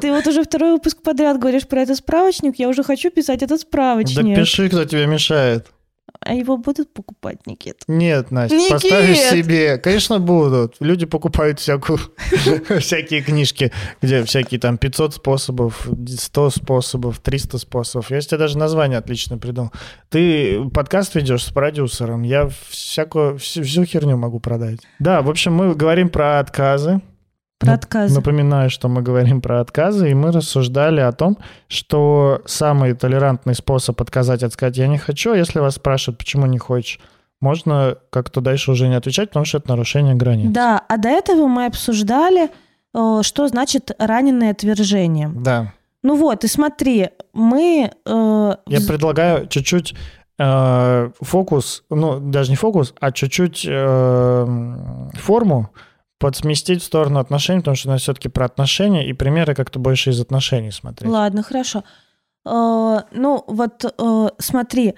[0.00, 3.50] Ты вот уже второй выпуск подряд говоришь про этот справочник, я уже хочу писать этот
[3.60, 4.36] Да справочник.
[4.36, 5.66] пиши, кто тебе мешает.
[6.26, 7.82] А его будут покупать, Никит?
[7.86, 8.72] Нет, Настя, Никит!
[8.72, 9.78] поставишь себе.
[9.78, 10.76] Конечно, будут.
[10.80, 11.98] Люди покупают всякую,
[12.80, 18.10] всякие книжки, где всякие там 500 способов, 100 способов, 300 способов.
[18.10, 19.72] Я тебе даже название отлично придумал.
[20.08, 22.22] Ты подкаст ведешь с продюсером.
[22.22, 24.80] Я всякую, всю, всю херню могу продать.
[24.98, 27.00] Да, в общем, мы говорим про отказы.
[27.58, 28.14] Про отказы.
[28.14, 31.38] Напоминаю, что мы говорим про отказы, и мы рассуждали о том,
[31.68, 36.58] что самый толерантный способ отказать от сказать «я не хочу», если вас спрашивают, почему не
[36.58, 37.00] хочешь,
[37.40, 40.50] можно как-то дальше уже не отвечать, потому что это нарушение границ.
[40.52, 42.50] Да, а до этого мы обсуждали,
[42.94, 45.30] э, что значит раненое отвержение.
[45.34, 45.72] Да.
[46.02, 47.90] Ну вот, и смотри, мы...
[48.04, 49.94] э, Я предлагаю чуть-чуть
[50.38, 54.46] э, фокус, ну, даже не фокус, а чуть-чуть э,
[55.14, 55.70] форму
[56.18, 60.10] подсместить в сторону отношений, потому что у нас все-таки про отношения, и примеры как-то больше
[60.10, 61.10] из отношений смотреть.
[61.10, 61.84] Ладно, хорошо.
[62.44, 64.94] Э, Ну, вот э, смотри,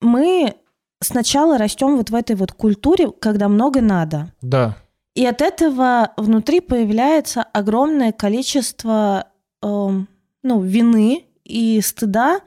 [0.00, 0.54] мы
[1.00, 4.32] сначала растем вот в этой вот культуре, когда много надо.
[4.40, 4.76] Да.
[5.14, 9.26] И от этого внутри появляется огромное количество
[9.62, 10.08] эм,
[10.42, 12.40] ну, вины и стыда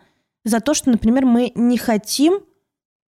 [0.43, 2.39] за то, что, например, мы не хотим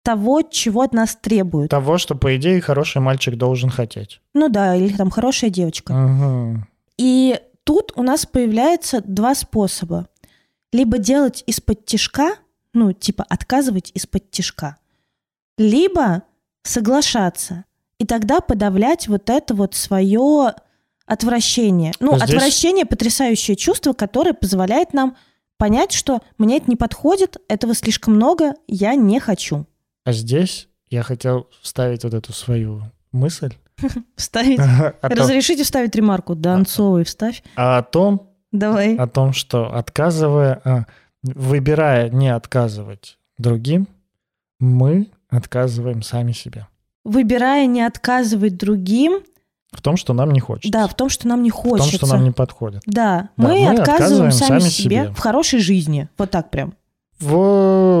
[0.08, 1.70] того, чего от нас требуют.
[1.70, 4.22] Того, что, по идее, хороший мальчик должен хотеть.
[4.32, 5.92] Ну да, или там хорошая девочка.
[5.92, 6.66] Мгм.
[6.96, 10.08] И тут у нас появляется два способа.
[10.72, 12.36] Либо делать из-под тишка,
[12.72, 14.78] ну, типа отказывать из-под тишка,
[15.58, 16.22] либо
[16.62, 17.66] соглашаться.
[17.98, 20.54] И тогда подавлять вот это вот свое
[21.04, 21.92] отвращение.
[22.00, 25.18] Ну, Здесь- отвращение потрясающее чувство, которое позволяет нам
[25.58, 29.66] понять, что мне это не подходит, этого слишком много, я не хочу.
[30.08, 32.80] А здесь я хотел вставить вот эту свою
[33.12, 33.52] мысль
[34.16, 34.58] Вставить.
[35.02, 36.34] Разрешите вставить ремарку.
[36.34, 37.42] Донцовый вставь.
[37.56, 38.96] о том, Давай.
[38.96, 40.86] о том, что отказывая, а,
[41.22, 43.86] выбирая не отказывать другим,
[44.58, 46.66] мы отказываем сами себе.
[47.04, 49.20] Выбирая не отказывать другим,
[49.72, 50.72] В том, что нам не хочется.
[50.72, 51.98] Да, в том, что нам не в хочется.
[51.98, 52.80] том, что нам не подходит.
[52.86, 55.12] Да, Да, мы, мы отказываем отказываем сами, сами себе, себе.
[55.12, 56.08] в хорошей жизни.
[56.16, 56.72] Вот так прям.
[57.20, 57.28] В...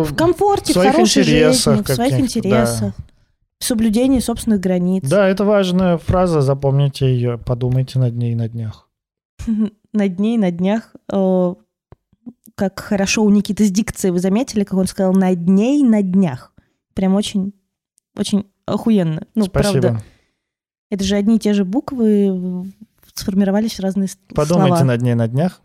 [0.04, 2.94] В комфорте, В своих хорошей интересах жизни, в своих интересах.
[3.58, 5.02] В соблюдении собственных границ.
[5.08, 8.88] Да, это важная фраза, запомните ее, подумайте над ней на днях.
[9.92, 10.94] На дне и на днях.
[11.12, 11.54] э,
[12.54, 14.12] Как хорошо у Никиты с дикцией.
[14.12, 16.52] Вы заметили, как он сказал «на дне и на днях».
[16.94, 17.52] Прям очень,
[18.16, 19.22] очень охуенно.
[19.36, 19.80] Ну, Спасибо.
[19.80, 20.02] правда.
[20.90, 22.72] Это же одни и те же буквы
[23.14, 24.84] сформировались в разные с- Подумайте слова.
[24.84, 25.60] над ней на днях,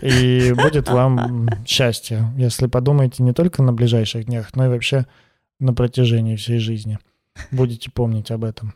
[0.00, 5.06] и будет вам счастье, если подумаете не только на ближайших днях, но и вообще
[5.58, 6.98] на протяжении всей жизни.
[7.50, 8.74] Будете помнить об этом.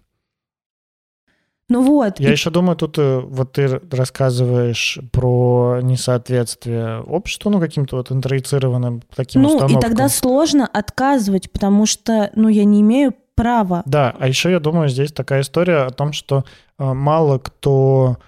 [1.70, 2.18] Ну вот.
[2.18, 8.10] Я и еще думаю, тут э, вот ты рассказываешь про несоответствие обществу, ну, каким-то вот
[8.10, 9.80] интроицированным таким Ну, и установкам.
[9.80, 13.82] тогда сложно отказывать, потому что, ну, я не имею права.
[13.86, 16.44] Да, а еще я думаю, здесь такая история о том, что
[16.78, 18.18] э, мало кто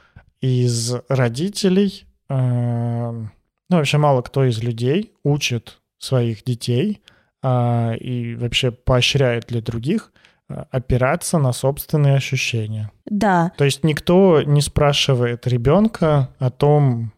[0.40, 2.06] из родителей,
[2.40, 7.02] ну вообще мало кто из людей учит своих детей
[7.42, 10.12] а, и вообще поощряет для других
[10.48, 12.90] э, опираться на собственные ощущения.
[13.06, 17.12] Да, То есть никто не спрашивает ребенка о том,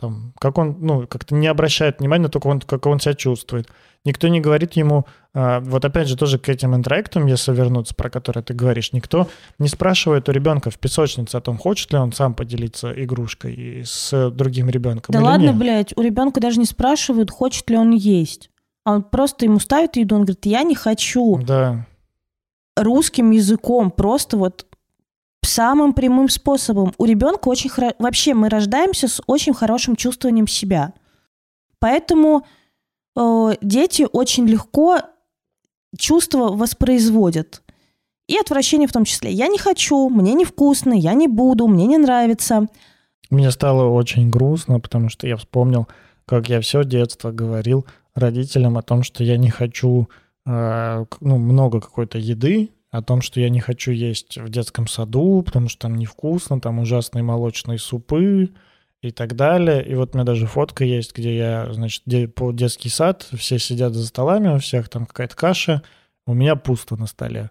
[0.00, 3.14] Там, как он, ну, как-то не обращает внимания на то, как он, как он себя
[3.14, 3.68] чувствует.
[4.04, 8.08] Никто не говорит ему, а, вот опять же тоже к этим интроектам, если вернуться, про
[8.08, 9.28] которые ты говоришь, никто
[9.58, 14.30] не спрашивает у ребенка в песочнице о том, хочет ли он сам поделиться игрушкой с
[14.30, 15.12] другим ребенком.
[15.12, 15.56] Да ладно, нет.
[15.56, 18.50] блядь, у ребенка даже не спрашивают, хочет ли он есть.
[18.84, 21.38] А он просто ему ставит еду, он говорит, я не хочу.
[21.42, 21.86] Да.
[22.76, 24.66] Русским языком, просто вот
[25.42, 26.94] самым прямым способом.
[26.96, 27.94] У ребенка очень хоро...
[27.98, 30.92] вообще мы рождаемся с очень хорошим чувствованием себя.
[31.78, 32.46] Поэтому
[33.16, 34.98] э, дети очень легко
[35.98, 37.62] чувства воспроизводят.
[38.28, 39.32] И отвращение в том числе.
[39.32, 42.68] Я не хочу, мне невкусно, я не буду, мне не нравится.
[43.28, 45.88] Мне стало очень грустно, потому что я вспомнил,
[46.26, 50.08] как я все детство говорил родителям о том, что я не хочу
[50.46, 55.42] э, ну, много какой-то еды, о том, что я не хочу есть в детском саду,
[55.44, 58.50] потому что там невкусно, там ужасные молочные супы
[59.02, 59.84] и так далее.
[59.84, 63.58] И вот у меня даже фотка есть, где я, значит, где по детский сад, все
[63.58, 65.82] сидят за столами, у всех там какая-то каша,
[66.26, 67.50] у меня пусто на столе.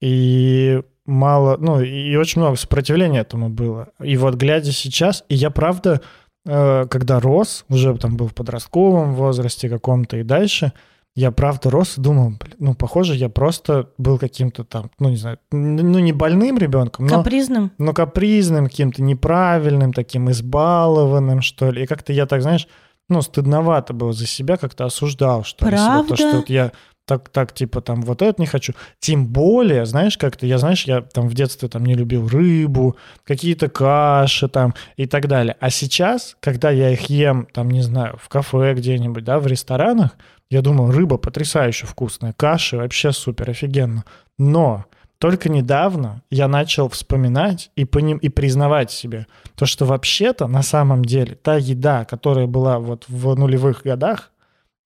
[0.00, 3.88] И мало, ну, и очень много сопротивления этому было.
[4.02, 6.00] И вот глядя сейчас, и я правда,
[6.46, 10.72] э, когда рос, уже там был в подростковом возрасте каком-то и дальше,
[11.18, 15.40] я правда рос и думал, ну, похоже, я просто был каким-то там, ну, не знаю,
[15.50, 17.16] ну, не больным ребенком, но...
[17.16, 17.72] Капризным?
[17.76, 21.82] Ну, капризным, каким-то неправильным, таким избалованным, что ли.
[21.82, 22.68] И как-то я так, знаешь,
[23.08, 26.04] ну, стыдновато было за себя, как-то осуждал, что ли, себя.
[26.06, 26.70] То, что вот я
[27.04, 28.74] так, так, типа, там, вот это не хочу.
[29.00, 33.68] Тем более, знаешь, как-то, я, знаешь, я там в детстве там не любил рыбу, какие-то
[33.68, 35.56] каши там и так далее.
[35.58, 40.16] А сейчас, когда я их ем, там, не знаю, в кафе где-нибудь, да, в ресторанах,
[40.50, 44.04] я думал, рыба потрясающе вкусная, каши вообще супер, офигенно.
[44.38, 44.86] Но
[45.18, 49.26] только недавно я начал вспоминать и, по ним, и признавать себе
[49.56, 54.30] то, что вообще-то на самом деле та еда, которая была вот в нулевых годах,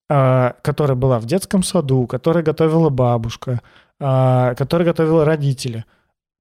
[0.09, 3.61] э, которая была в детском саду, которую готовила бабушка,
[3.99, 5.85] э, которую готовили родители,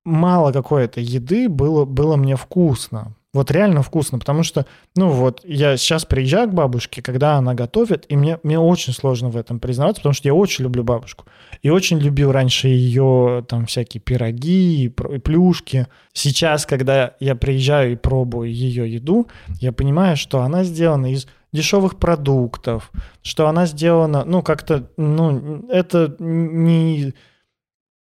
[0.05, 3.15] мало какой-то еды было, было мне вкусно.
[3.35, 8.05] Вот реально вкусно, потому что, ну вот, я сейчас приезжаю к бабушке, когда она готовит,
[8.11, 11.25] и мне, мне очень сложно в этом признаваться, потому что я очень люблю бабушку.
[11.63, 15.87] И очень любил раньше ее там всякие пироги и плюшки.
[16.13, 19.29] Сейчас, когда я приезжаю и пробую ее еду,
[19.61, 22.91] я понимаю, что она сделана из дешевых продуктов,
[23.23, 27.15] что она сделана, ну, как-то, ну, это не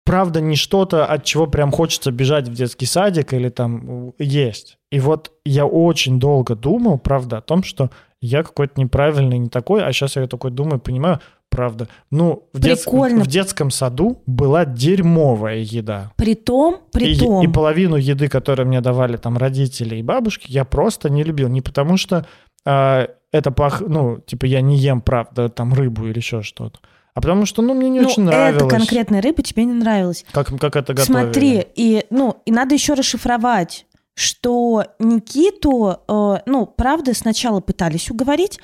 [0.09, 4.79] правда не что-то, от чего прям хочется бежать в детский садик или там есть.
[4.91, 9.83] И вот я очень долго думал, правда, о том, что я какой-то неправильный, не такой,
[9.83, 11.19] а сейчас я такой думаю, понимаю,
[11.51, 11.89] правда.
[12.09, 12.87] Ну, в, дет...
[12.87, 16.11] в детском саду была дерьмовая еда.
[16.15, 17.43] При том, при и, том.
[17.43, 21.49] И половину еды, которую мне давали там родители и бабушки, я просто не любил.
[21.49, 22.25] Не потому что
[22.65, 26.79] э, это плохо, ну, типа я не ем, правда, там рыбу или еще что-то.
[27.19, 28.63] А потому что, ну, мне не ну, очень нравилось.
[28.63, 30.23] эта конкретная рыба тебе не нравилась.
[30.31, 31.03] Как, как это готовили?
[31.03, 38.61] Смотри, и, ну, и надо еще расшифровать, что Никиту, э, ну, правда, сначала пытались уговорить,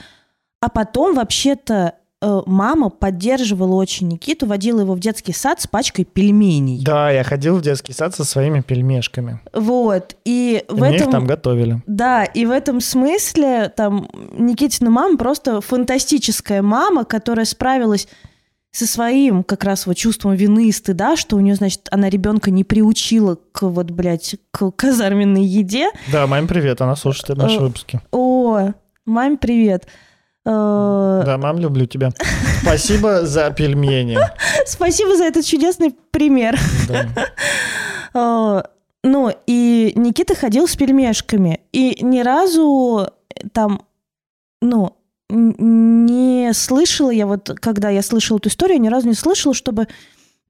[0.61, 6.05] а потом вообще-то э, мама поддерживала очень Никиту, водила его в детский сад с пачкой
[6.05, 6.81] пельменей.
[6.81, 9.41] Да, я ходил в детский сад со своими пельмешками.
[9.51, 11.07] Вот, и, и в этом...
[11.07, 11.83] их там готовили.
[11.87, 18.07] Да, и в этом смысле там Никитина мама просто фантастическая мама, которая справилась
[18.75, 22.51] со своим как раз вот чувством вины и стыда, что у нее, значит, она ребенка
[22.51, 25.91] не приучила к вот, блядь, к казарменной еде.
[26.11, 28.01] Да, маме привет, она слушает наши э, выпуски.
[28.11, 28.73] О,
[29.05, 29.87] маме привет.
[30.45, 32.09] Э, да, мам, люблю тебя.
[32.63, 34.17] Спасибо за пельмени.
[34.65, 36.59] Спасибо за этот чудесный пример.
[38.17, 38.63] Э,
[39.03, 43.09] ну, и Никита ходил с пельмешками, и ни разу
[43.51, 43.81] там,
[44.61, 44.95] ну,
[45.29, 49.87] не слышала я вот, когда я слышала эту историю, ни разу не слышала, чтобы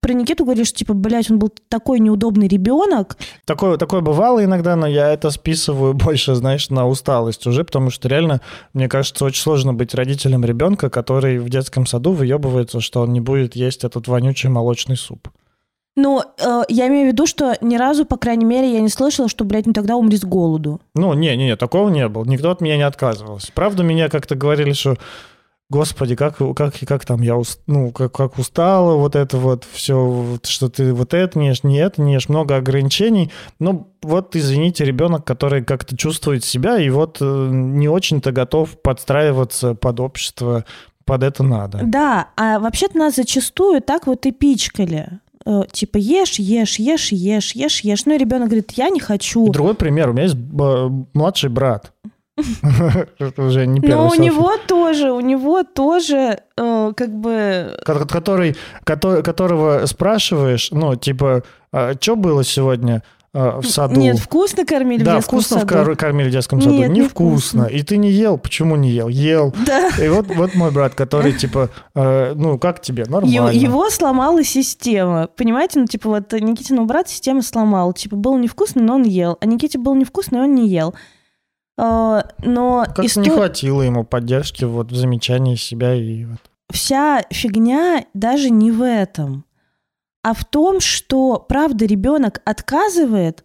[0.05, 3.17] про Никиту говоришь, типа, блядь, он был такой неудобный ребенок.
[3.45, 8.07] Такое, такое бывало иногда, но я это списываю больше, знаешь, на усталость уже, потому что
[8.07, 8.39] реально,
[8.73, 13.19] мне кажется, очень сложно быть родителем ребенка, который в детском саду выебывается, что он не
[13.19, 15.29] будет есть этот вонючий молочный суп.
[15.95, 19.29] Ну, э, я имею в виду, что ни разу, по крайней мере, я не слышала,
[19.29, 20.81] что, блядь, не тогда умри с голоду.
[20.93, 22.25] Ну, не-не-не, такого не было.
[22.25, 23.51] Никто от меня не отказывался.
[23.53, 24.97] Правда, меня как-то говорили, что
[25.69, 30.37] Господи, как, как, как там я, уст, ну, как, как устала, вот это вот все,
[30.43, 33.31] что ты вот это не ешь, не это не ешь, много ограничений.
[33.57, 39.73] Ну, вот, извините, ребенок, который как-то чувствует себя и вот э, не очень-то готов подстраиваться
[39.73, 40.65] под общество,
[41.03, 41.81] под это надо.
[41.83, 45.19] Да, а вообще-то нас зачастую так вот и пичкали.
[45.45, 48.05] Э, типа ешь, ешь, ешь, ешь, ешь, ешь.
[48.05, 49.47] Ну и ребенок говорит, я не хочу.
[49.49, 50.09] Другой пример.
[50.09, 50.37] У меня есть
[51.13, 51.91] младший брат.
[53.37, 59.21] Уже не Но у него тоже, у него тоже, э, как бы, Ко- который, кото-
[59.23, 61.43] которого спрашиваешь, ну, типа,
[62.01, 63.01] что было сегодня э,
[63.35, 63.99] в саду?
[63.99, 65.73] нет, вкусно кормили в да, детском вкусно в саду?
[65.73, 66.73] кор- кормили в детском саду.
[66.75, 67.59] Нет, Невкусно.
[67.59, 67.75] невкусно.
[67.77, 68.37] И ты не ел.
[68.37, 69.07] Почему не ел?
[69.09, 69.53] Ел.
[69.65, 69.89] Да.
[70.01, 73.03] И вот, вот мой брат, который, типа, э, ну, как тебе?
[73.03, 73.49] Его, Нормально.
[73.57, 75.27] его сломала система.
[75.35, 77.93] Понимаете, ну, типа, вот Никитину брат система сломала.
[77.93, 79.37] Типа, было невкусно, но он ел.
[79.41, 80.93] А Никите было невкусно, и он не ел.
[81.77, 86.39] А, но Как-то исто- не хватило ему поддержки вот в замечании себя и вот.
[86.71, 89.43] вся фигня даже не в этом,
[90.25, 93.43] а в том, что, правда, ребенок отказывает,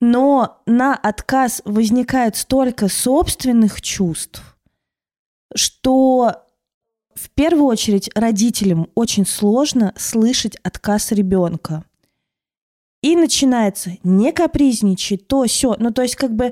[0.00, 4.42] но на отказ возникает столько собственных чувств,
[5.54, 6.42] что
[7.14, 11.84] в первую очередь родителям очень сложно слышать отказ ребенка.
[13.04, 15.76] И начинается не капризничай, то все.
[15.78, 16.46] Ну, то есть, как бы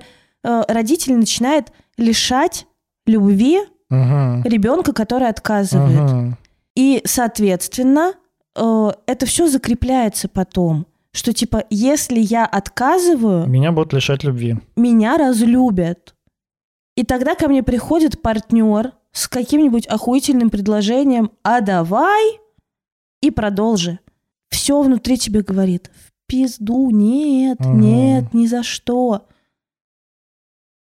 [0.44, 2.68] э, родитель начинает лишать
[3.06, 3.58] любви
[3.90, 4.44] Мгм.
[4.44, 6.12] ребенка, который отказывает.
[6.12, 6.38] Мгм.
[6.76, 8.14] И, соответственно,
[8.56, 10.86] э, это все закрепляется потом.
[11.12, 14.56] Что типа, если я отказываю, Меня будут лишать любви.
[14.76, 16.14] меня разлюбят.
[16.96, 22.38] И тогда ко мне приходит партнер с каким-нибудь охуительным предложением, а давай
[23.22, 23.98] и продолжи.
[24.50, 27.80] Все внутри тебе говорит, в пизду, нет, Мгм.
[27.80, 29.26] нет, ни за что.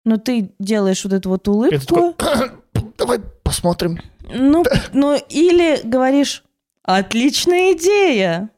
[0.04, 2.12] Но ты делаешь вот эту вот улыбку.
[2.16, 2.50] Такой,
[2.98, 3.98] давай посмотрим.
[4.34, 6.44] Ну, ну или говоришь,
[6.84, 8.50] отличная идея,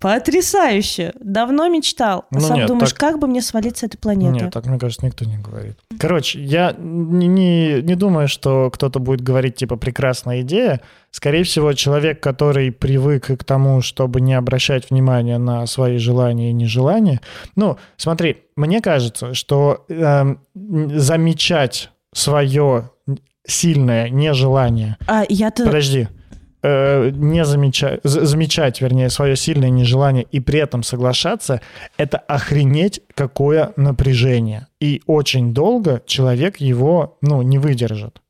[0.00, 2.24] потрясающе, давно мечтал.
[2.32, 4.44] Ну сам нет, думаешь, так- как бы мне свалить с этой планеты?
[4.44, 5.78] Нет, так, мне кажется, никто не говорит.
[5.98, 10.80] Короче, я не, не, не думаю, что кто-то будет говорить, типа, прекрасная идея.
[11.12, 16.52] Скорее всего, человек, который привык к тому, чтобы не обращать внимания на свои желания и
[16.52, 17.20] нежелания.
[17.54, 22.90] Ну, смотри, мне кажется, что эм, замечать свое
[23.46, 25.64] сильное нежелание А я-то...
[25.64, 26.08] Подожди.
[26.62, 31.60] Э, Не замечать, замечать, вернее, свое сильное нежелание и при этом соглашаться,
[31.96, 34.68] это охренеть какое напряжение.
[34.80, 38.20] И очень долго человек его, ну, не выдержит.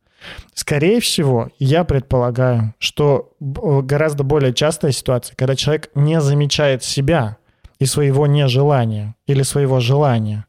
[0.54, 7.36] Скорее всего, я предполагаю, что б- гораздо более частая ситуация, когда человек не замечает себя
[7.80, 10.46] и своего нежелания или своего желания.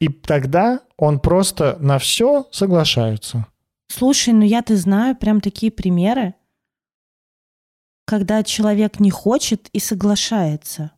[0.00, 3.46] И тогда он просто на все соглашается.
[3.88, 6.34] Слушай, ну я-то знаю прям такие примеры,
[8.06, 10.92] когда человек не хочет и соглашается.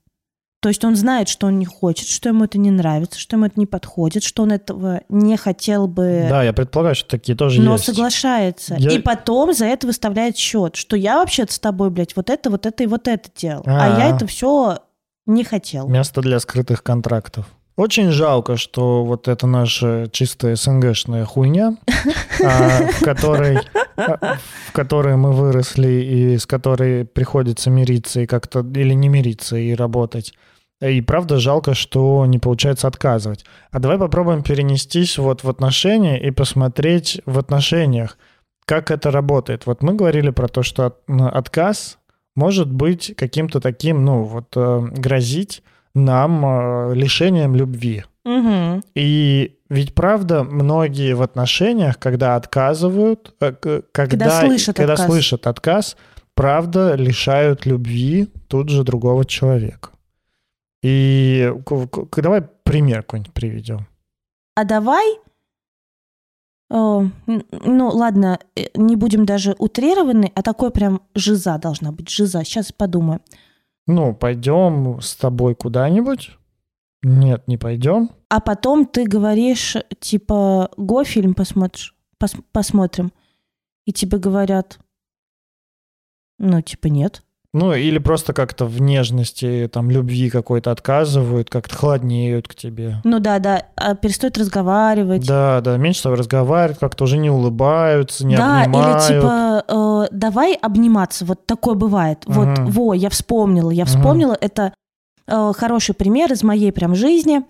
[0.61, 3.47] То есть он знает, что он не хочет, что ему это не нравится, что ему
[3.47, 7.61] это не подходит, что он этого не хотел бы, Да, я предполагаю, что такие тоже
[7.63, 7.85] но есть.
[7.85, 8.75] соглашается.
[8.77, 12.51] Я- И потом за это выставляет счет, что я вообще-то с тобой, блядь, вот это,
[12.51, 13.63] вот это и вот это делал.
[13.67, 13.99] А, А.
[14.01, 14.81] я это все
[15.27, 15.87] не хотел.
[15.89, 17.47] Место для скрытых контрактов.
[17.79, 21.77] Очень жалко, что вот это наша чистая СНГшная хуйня,
[22.45, 23.61] а, в которой
[23.97, 29.57] а, в которой мы выросли и с которой приходится мириться и как-то или не мириться
[29.57, 30.35] и работать.
[30.81, 33.45] И правда жалко, что не получается отказывать.
[33.71, 38.19] А давай попробуем перенестись вот в отношения и посмотреть в отношениях,
[38.67, 39.67] как это работает.
[39.67, 41.99] Вот мы говорили про то, что от- отказ
[42.35, 45.63] может быть каким-то таким, ну вот э, грозить
[45.99, 48.05] нам э, лишением любви.
[48.25, 48.83] Мгм.
[48.95, 55.07] И ведь правда, многие в отношениях, когда отказывают, э, к- когда, слышат когда отказ.
[55.07, 55.97] слышат отказ,
[56.35, 59.91] правда лишают любви тут же другого человека.
[60.83, 61.53] И
[62.17, 63.87] давай пример какой-нибудь приведем.
[64.55, 65.19] А давай,
[66.71, 67.01] э,
[67.65, 68.39] ну ладно,
[68.75, 72.45] не будем даже утрированный, а такой прям жиза должна быть, жиза.
[72.45, 73.21] Сейчас подумаю.
[73.89, 76.37] Ну, пойдем с тобой куда-нибудь?
[77.03, 78.11] Нет, не пойдем.
[78.29, 83.13] А потом ты говоришь, типа, го фильм посмотришь, пос- посмотрим.
[83.87, 84.79] И тебе говорят,
[86.39, 87.25] ну, типа, нет.
[87.59, 93.01] Ну, или просто как-то в нежности, там, любви какой-то отказывают, как-то холоднеют к тебе.
[93.05, 95.27] Ну да, да, а перестают разговаривать.
[95.27, 99.03] Да, да, меньше всего разговаривают, как-то уже не улыбаются, не да, обнимают.
[99.03, 102.23] или типа, э, давай обниматься, вот такое бывает.
[102.27, 102.71] Вот, Мгм.
[102.71, 104.73] во, я вспомнила, я вспомнила, это
[105.27, 107.43] э, хороший пример из моей прям жизни.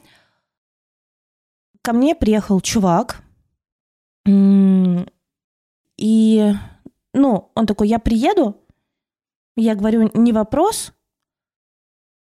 [1.83, 3.23] Ко мне приехал чувак,
[5.99, 6.53] и,
[7.15, 8.57] ну, он такой, я приеду,
[9.59, 10.93] я говорю, не вопрос,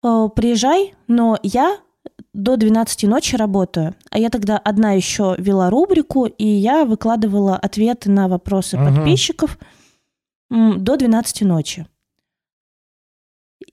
[0.03, 1.79] э, приезжай, но я
[2.33, 3.95] до 12 ночи работаю.
[4.11, 8.95] А я тогда одна еще вела рубрику, и я выкладывала ответы на вопросы Мгм.
[8.95, 9.57] подписчиков
[10.49, 11.87] до 12 ночи.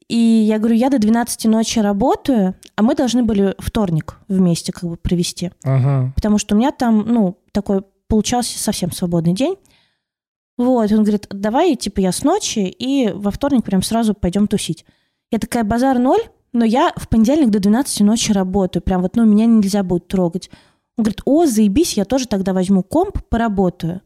[0.09, 4.84] И я говорю, я до 12 ночи работаю, а мы должны были вторник вместе как
[4.88, 5.53] бы провести.
[5.64, 6.12] Ага.
[6.14, 9.57] Потому что у меня там, ну, такой получался совсем свободный день.
[10.61, 14.84] Вот, он говорит, давай, типа, я с ночи, и во вторник прям сразу пойдем тусить.
[15.30, 16.20] Я такая, базар ноль,
[16.52, 18.82] но я в понедельник до 12 ночи работаю.
[18.82, 20.50] Прям вот, ну, меня нельзя будет трогать.
[20.98, 24.02] Он говорит, о, заебись, я тоже тогда возьму комп, поработаю.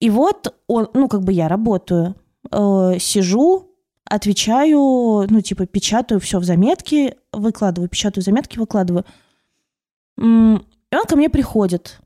[0.00, 2.14] И вот он, ну, как бы я работаю,
[2.50, 3.76] э, сижу,
[4.06, 9.04] отвечаю, ну, типа, печатаю все в заметки, выкладываю, печатаю заметки, выкладываю.
[10.16, 12.00] И он ко мне приходит.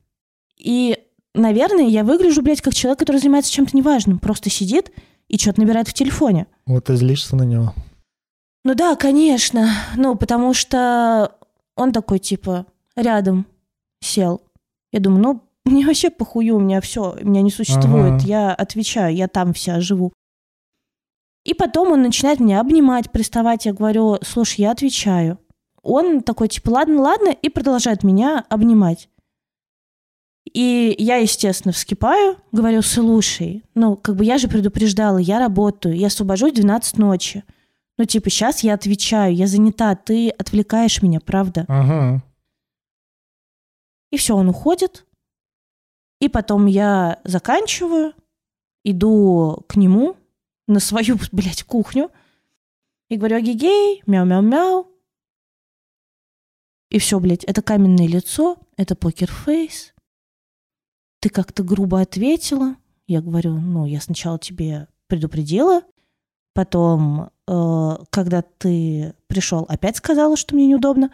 [0.57, 0.97] И,
[1.33, 4.19] наверное, я выгляжу, блядь, как человек, который занимается чем-то неважным.
[4.19, 4.91] Просто сидит
[5.27, 6.47] и что-то набирает в телефоне.
[6.65, 7.73] Вот ты злишься на него.
[8.63, 9.69] Ну да, конечно.
[9.95, 11.35] Ну, потому что
[11.75, 12.65] он такой, типа,
[12.95, 13.45] рядом
[14.01, 14.41] сел.
[14.91, 18.13] Я думаю, ну, мне вообще похую, у меня все, меня не существует.
[18.13, 18.25] Ага.
[18.25, 20.13] Я отвечаю, я там вся живу.
[21.43, 23.65] И потом он начинает меня обнимать, приставать.
[23.65, 25.39] Я говорю, слушай, я отвечаю.
[25.81, 29.09] Он такой, типа, ладно, ладно, и продолжает меня обнимать.
[30.53, 36.07] И я, естественно, вскипаю, говорю, слушай, ну, как бы я же предупреждала, я работаю, я
[36.07, 37.43] освобожусь в 12 ночи.
[37.97, 41.65] Ну, типа, сейчас я отвечаю, я занята, ты отвлекаешь меня, правда?
[41.67, 42.23] Ага.
[44.11, 45.07] И все, он уходит.
[46.19, 48.13] И потом я заканчиваю,
[48.83, 50.15] иду к нему
[50.67, 52.11] на свою, блядь, кухню
[53.09, 54.87] и говорю, агигей, мяу-мяу-мяу.
[56.89, 59.92] И все, блядь, это каменное лицо, это покерфейс.
[61.23, 62.75] Ты как-то грубо ответила.
[63.07, 65.83] Я говорю, ну, я сначала тебе предупредила,
[66.53, 71.11] потом, э, когда ты пришел, опять сказала, что мне неудобно,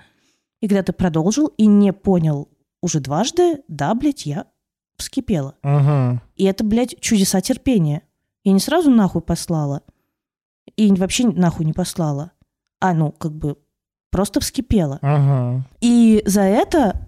[0.62, 2.50] и когда ты продолжил и не понял
[2.82, 4.48] уже дважды, да, блядь, я
[4.98, 5.54] вскипела.
[5.62, 6.24] Ага.
[6.36, 8.02] И это, блядь, чудеса терпения.
[8.44, 9.84] Я не сразу нахуй послала.
[10.76, 12.32] И вообще нахуй не послала.
[12.82, 13.60] А, ну, как бы,
[14.10, 14.98] просто вскипела.
[15.04, 15.68] Ага.
[15.82, 17.06] И за это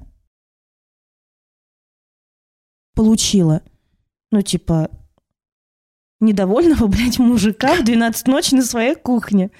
[2.93, 3.61] получила,
[4.31, 4.89] ну, типа,
[6.19, 9.51] недовольного, блядь, мужика в 12 ночи на своей кухне.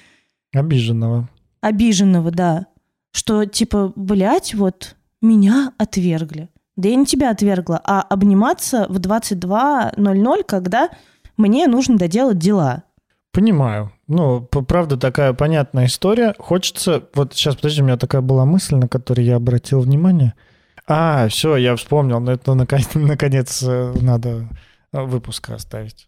[0.52, 1.28] Обиженного.
[1.60, 2.66] Обиженного, да.
[3.12, 6.48] Что, типа, блядь, вот меня отвергли.
[6.76, 10.88] Да я не тебя отвергла, а обниматься в 22.00, когда
[11.36, 12.84] мне нужно доделать дела.
[13.30, 13.92] Понимаю.
[14.08, 16.34] Ну, правда, такая понятная история.
[16.38, 17.02] Хочется...
[17.14, 20.34] Вот сейчас, подожди, у меня такая была мысль, на которую я обратил внимание.
[20.86, 22.20] А, все, я вспомнил.
[22.20, 24.48] Но это наконец, наконец э, надо
[24.92, 26.06] э, выпуска оставить.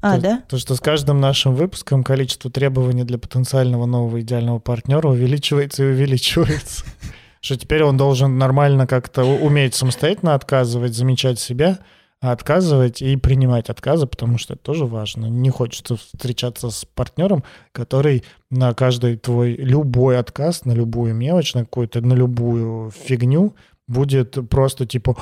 [0.00, 0.42] А, то, да?
[0.48, 5.86] То, что с каждым нашим выпуском количество требований для потенциального нового идеального партнера увеличивается и
[5.86, 6.84] увеличивается.
[7.40, 11.78] Что теперь он должен нормально как-то уметь самостоятельно отказывать, замечать себя,
[12.20, 15.26] а отказывать и принимать отказы, потому что это тоже важно.
[15.26, 21.64] Не хочется встречаться с партнером, который на каждый твой любой отказ, на любую мелочь, на
[21.64, 23.54] какую-то, на любую фигню
[23.86, 25.16] будет просто типа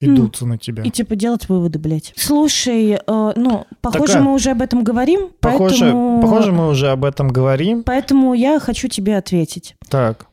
[0.00, 0.82] идутся на тебя.
[0.82, 2.12] И типа делать выводы, блядь.
[2.16, 6.22] Слушай, э, ну, похоже, Такая- мы уже об этом говорим, Похоже, поэтому...
[6.22, 7.82] похоже, мы уже об этом говорим.
[7.84, 9.76] Поэтому я хочу тебе ответить.
[9.88, 10.26] Так.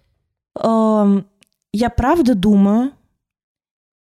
[0.59, 1.25] Эм,
[1.71, 2.91] я правда думаю,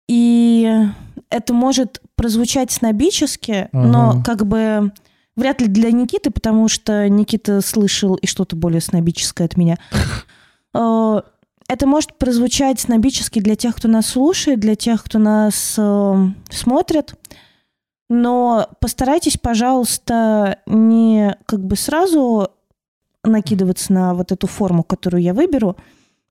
[0.08, 0.86] и
[1.30, 4.24] это может прозвучать снобически, но Мгм.
[4.24, 4.92] как бы
[5.36, 9.78] вряд ли для Никиты, потому что Никита слышал и что-то более снобическое от меня.
[10.74, 11.22] Э,
[11.70, 17.14] Это может прозвучать снобически для тех, кто нас слушает, для тех, кто нас э, смотрит.
[18.10, 22.52] Но постарайтесь, пожалуйста, не как бы сразу
[23.24, 25.76] накидываться на вот эту форму, которую я выберу,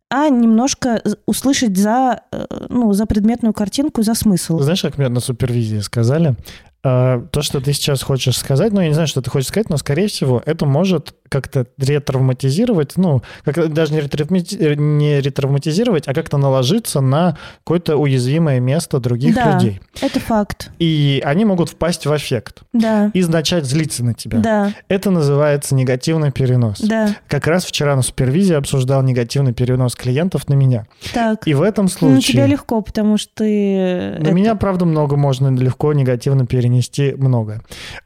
[0.09, 4.61] а немножко услышать за, э, ну, за предметную картинку, за смысл.
[4.61, 6.37] Знаешь, как мне на супервизии сказали?
[6.83, 9.71] А, То, что ты сейчас хочешь сказать, ну, я не знаю, что ты хочешь сказать,
[9.71, 16.15] но, скорее всего, это может как-то ретравматизировать, ну, как, даже не, ретравмати- не ретравматизировать, а
[16.15, 19.55] как-то наложиться на какое-то уязвимое место других Да.
[19.55, 19.81] людей.
[20.01, 20.71] Это факт.
[20.79, 23.11] И они могут впасть в эффект Да.
[23.13, 24.39] и начать злиться на тебя.
[24.39, 24.73] Да.
[24.89, 26.81] Это называется негативный перенос.
[26.81, 27.17] Да.
[27.27, 30.87] Как раз вчера на супервизии обсуждал негативный перенос клиентов на меня.
[31.13, 31.47] Так.
[31.49, 32.33] И в этом Ну, случае...
[32.35, 34.15] тебе легко, потому что ты...
[34.19, 37.61] На это- меня, правда, много можно легко негативно перенести много.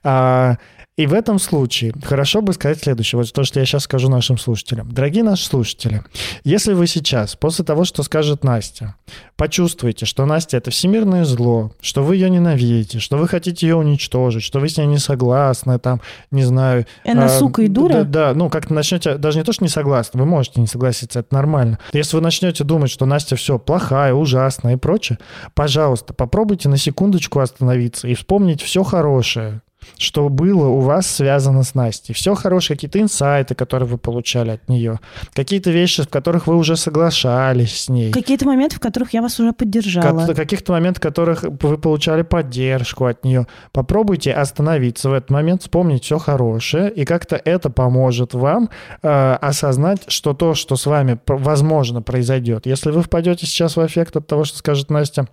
[0.05, 0.57] А,
[1.01, 3.19] и в этом случае хорошо бы сказать следующее.
[3.19, 4.93] Вот то, что я сейчас скажу нашим слушателям.
[4.93, 6.03] Дорогие наши слушатели,
[6.45, 8.97] если вы сейчас, после того, что скажет Настя,
[9.37, 14.43] почувствуете, что Настя— это всемирное зло, что вы ее ненавидите, что вы хотите ее уничтожить,
[14.43, 16.85] что вы с ней не согласны, там, не знаю...
[17.07, 18.05] Она а, сука и дура?
[18.05, 21.21] Да, да, ну, как-то начнете, даже не то, что не согласны, вы можете не согласиться,
[21.21, 21.79] это нормально.
[21.95, 25.19] Если вы начнете думать, что Настя все плохая, ужасная и прочее,
[25.55, 29.63] пожалуйста, попробуйте на секундочку остановиться и вспомнить все хорошее.
[29.97, 32.15] Что было у вас связано с Настей.
[32.15, 35.01] Все хорошие какие-то инсайты, которые вы получали от нее,
[35.35, 38.13] какие-то вещи, в которых вы уже соглашались с ней.
[38.13, 40.27] Какие-то моменты, в которых я вас уже поддержала.
[40.27, 43.47] Как- каких-то моментов, в которых вы получали поддержку от нее.
[43.73, 48.71] Попробуйте остановиться в этот момент, вспомнить все хорошее, и как-то это поможет вам
[49.03, 52.67] э, осознать, что то, что с вами, возможно, произойдет.
[52.67, 55.27] Если вы впадете сейчас в эффект от того, что скажет Настя,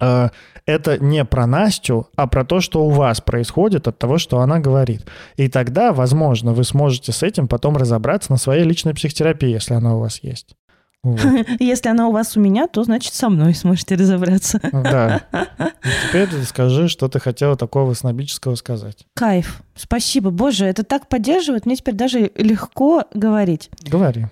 [0.00, 4.58] это не про Настю, а про то, что у вас происходит от того, что она
[4.58, 5.06] говорит.
[5.36, 9.96] И тогда, возможно, вы сможете с этим потом разобраться на своей личной психотерапии, если она
[9.96, 10.54] у вас есть.
[11.02, 11.20] Вот.
[11.60, 14.60] Если она у вас у меня, то значит со мной сможете разобраться.
[14.72, 15.22] Да.
[15.32, 19.06] И теперь скажи, что ты хотела такого снобического сказать.
[19.14, 19.62] Кайф.
[19.76, 20.30] Спасибо.
[20.30, 21.66] Боже, это так поддерживает.
[21.66, 23.70] Мне теперь даже легко говорить.
[23.88, 24.26] Говори.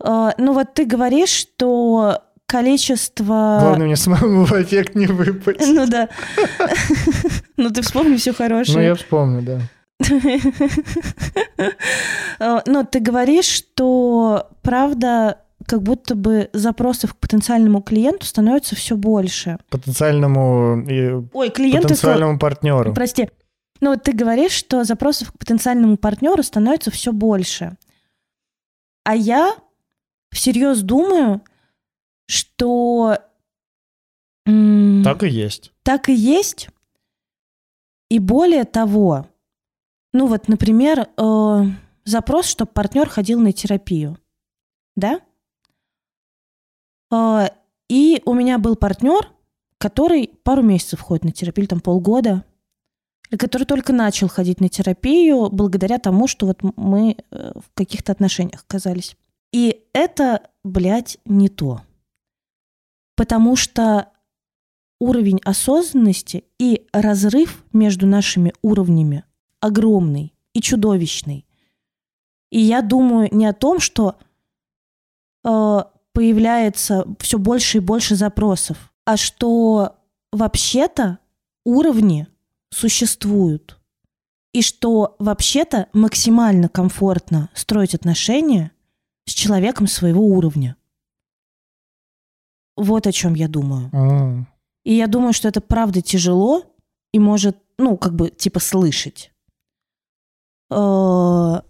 [0.00, 3.58] А, Ну вот ты говоришь, что количество...
[3.60, 5.60] Главное, мне самому в эффект не выпасть.
[5.60, 6.08] Ну да.
[7.56, 8.86] Ну ты вспомни все Ну, хорошее.
[8.86, 9.60] я вспомню, да.
[12.40, 18.96] А, Ну, ты говоришь, что правда, как будто бы запросов к потенциальному клиенту становится все
[18.96, 19.58] больше.
[19.70, 20.84] Потенциальному,
[21.32, 21.88] Ой, клиенту...
[21.88, 22.94] потенциальному партнеру.
[22.94, 23.28] Прости.
[23.80, 27.76] Ну, вот ты говоришь, что запросов к потенциальному партнеру становится все больше.
[29.04, 29.54] А я
[30.30, 31.42] всерьез думаю,
[32.28, 33.18] что
[35.02, 35.72] Так и есть.
[35.82, 36.68] так и есть.
[38.10, 39.26] И более того,
[40.12, 41.64] ну вот, например, э,
[42.04, 44.18] запрос, чтобы партнер ходил на терапию,
[44.96, 45.20] да?
[47.10, 47.48] Э,
[47.88, 49.30] и у меня был партнер,
[49.78, 52.44] который пару месяцев ходит на терапию, или там полгода,
[53.30, 58.12] и который только начал ходить на терапию благодаря тому, что вот мы э, в каких-то
[58.12, 59.16] отношениях оказались.
[59.52, 61.82] И это, блядь, не то.
[63.18, 64.12] Потому что
[65.00, 69.24] уровень осознанности и разрыв между нашими уровнями
[69.58, 71.44] огромный и чудовищный.
[72.52, 74.18] И я думаю не о том, что
[75.44, 75.78] э,
[76.12, 79.96] появляется все больше и больше запросов, а что
[80.30, 81.18] вообще-то
[81.64, 82.28] уровни
[82.70, 83.80] существуют.
[84.52, 88.70] И что вообще-то максимально комфортно строить отношения
[89.26, 90.76] с человеком своего уровня.
[92.78, 93.90] Вот о чем я думаю.
[93.92, 94.46] М.
[94.84, 96.64] И я думаю, что это правда тяжело
[97.12, 99.30] и может, ну, как бы, типа, слышать.
[100.70, 101.60] Э,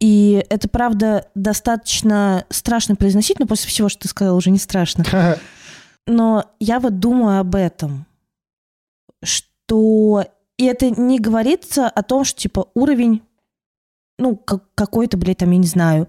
[0.00, 5.04] И это, правда, достаточно страшно произносить, но после всего, что ты сказал, уже не страшно.
[6.08, 8.06] Но я вот думаю об этом,
[9.22, 10.24] что...
[10.58, 13.22] И это не говорится о том, что, типа, уровень,
[14.18, 16.08] ну, как- какой-то, блядь, там, я не знаю.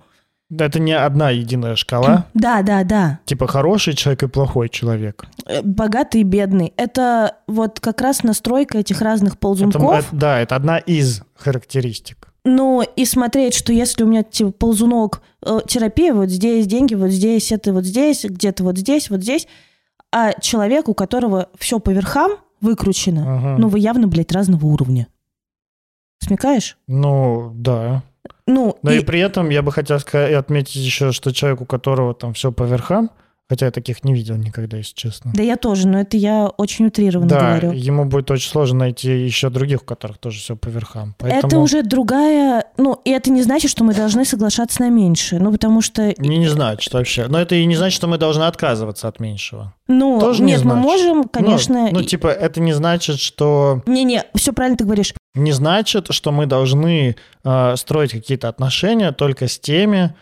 [0.60, 2.26] Это не одна единая шкала.
[2.34, 3.20] Да, да, да.
[3.26, 5.26] Типа хороший человек и плохой человек.
[5.46, 6.74] Э, Богатый и бедный.
[6.78, 10.00] Это вот как раз настройка этих разных ползунков.
[10.00, 12.30] это- да, это одна из характеристик.
[12.46, 17.10] Ну, и смотреть, что если у меня типа ползунок э, терапия, вот здесь деньги, вот
[17.10, 19.48] здесь это, вот здесь, где-то вот здесь, вот здесь,
[20.12, 23.56] а человек, у которого все по верхам выкручено, Ага.
[23.60, 25.08] ну, вы явно, блядь, разного уровня.
[26.20, 26.78] Смекаешь?
[26.88, 28.04] Ну, да.
[28.48, 29.00] Ну, Но и...
[29.00, 32.52] и- при этом я бы хотел сказать, отметить еще, что человек, у которого там все
[32.52, 33.10] по верхам,
[33.50, 35.32] хотя я таких не видел никогда, если честно.
[35.36, 37.72] да я тоже, но это я очень утрированно Да, говорю.
[37.74, 41.16] ему будет очень сложно найти еще других, у которых тоже все по верхам.
[41.20, 42.66] Поэтому Это уже другая...
[42.78, 45.40] Ну, и это не значит, что мы должны соглашаться на меньше.
[45.40, 46.14] Ну, потому что...
[46.18, 47.28] не, не значит вообще.
[47.28, 49.74] Но это и не значит, что мы должны отказываться от меньшего.
[49.88, 50.86] Ну, Тоже не нет, мы значит.
[50.86, 51.90] можем, конечно...
[51.92, 55.14] Ну, ну, типа, это не значит, что Не-не, все правильно ты говоришь.
[55.36, 60.16] не значит, что мы должны э, строить какие-то отношения только с теми,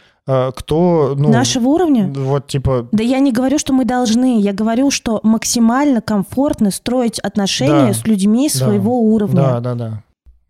[0.56, 2.12] кто, ну, Нашего уровня?
[2.16, 4.40] вот типа, Да я не говорю, что мы должны.
[4.40, 9.36] Я говорю, что максимально комфортно строить отношения Да, с людьми да, своего уровня.
[9.36, 10.04] да, да, да,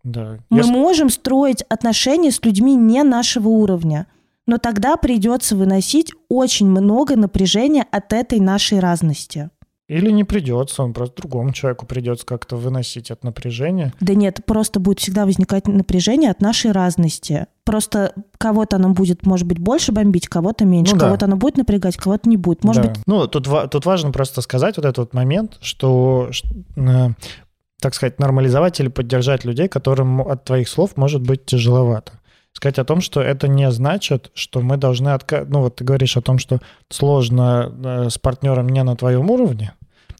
[0.04, 0.38] да.
[0.50, 4.06] Мы Если- можем строить отношения с людьми не нашего уровня.
[4.46, 9.50] Но тогда придется выносить очень много напряжения от этой нашей разности.
[9.88, 13.92] Или не придется, он просто другому человеку придется как-то выносить от напряжения.
[14.00, 17.46] Да нет, просто будет всегда возникать напряжение от нашей разности.
[17.64, 20.94] Просто кого-то оно будет, может быть, больше бомбить, кого-то меньше.
[20.94, 21.06] Ну да.
[21.06, 22.64] Кого-то оно будет напрягать, кого-то не будет.
[22.64, 22.88] Может Да.
[22.90, 26.30] быть, Ну, тут, тут важно просто сказать вот этот вот момент, что,
[26.76, 27.08] э,
[27.80, 32.12] так сказать, нормализовать или поддержать людей, которым от твоих слов может быть тяжеловато.
[32.52, 35.48] Сказать о том, что это не значит, что мы должны отказать...
[35.48, 39.72] Ну, вот ты говоришь о том, что сложно э, с партнером не на твоем уровне.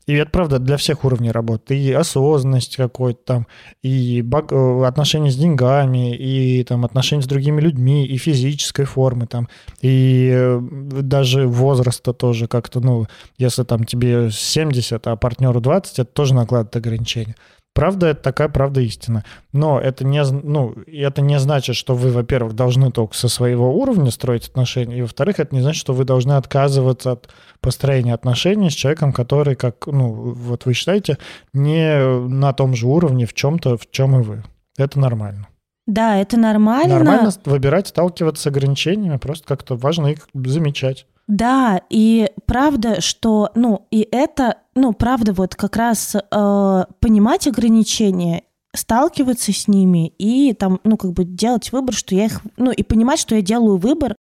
[0.07, 1.79] И это правда для всех уровней работы.
[1.79, 3.47] И осознанность какой-то там,
[3.83, 9.27] и баг- э, отношения с деньгами, и там отношения с другими людьми, и физической формы
[9.27, 9.49] там,
[9.81, 13.07] и э, даже возраста тоже как-то, ну,
[13.39, 17.37] если там тебе 70, а партнеру 20, это тоже накладывает ограничения.
[17.75, 19.25] Правда, это такая правда истина.
[19.53, 24.11] Но это не, ну, это не значит, что вы, во-первых, должны только со своего уровня
[24.11, 28.75] строить отношения, и, во-вторых, это не значит, что вы должны отказываться от построения отношений с
[28.75, 31.17] человеком, который, как, ну, вот вы считаете,
[31.55, 31.99] не
[32.29, 34.43] на том же уровне в чем-то, в чем и вы.
[34.77, 35.49] Это нормально.
[35.87, 36.95] Да, это нормально.
[36.95, 41.07] Нормально выбирать, сталкиваться с ограничениями, просто как-то важно их замечать.
[41.29, 48.43] Да, и правда, что, ну, и это, ну, правда, вот как раз э, понимать ограничения,
[48.75, 52.83] сталкиваться с ними и там, ну, как бы делать выбор, что я их, ну, и
[52.83, 54.17] понимать, что я делаю выбор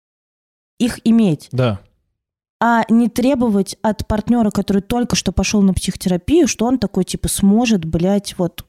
[0.77, 1.79] их иметь, Да.
[2.61, 7.29] а не требовать от партнера, который только что пошел на психотерапию, что он такой, типа,
[7.29, 8.65] сможет, блядь, вот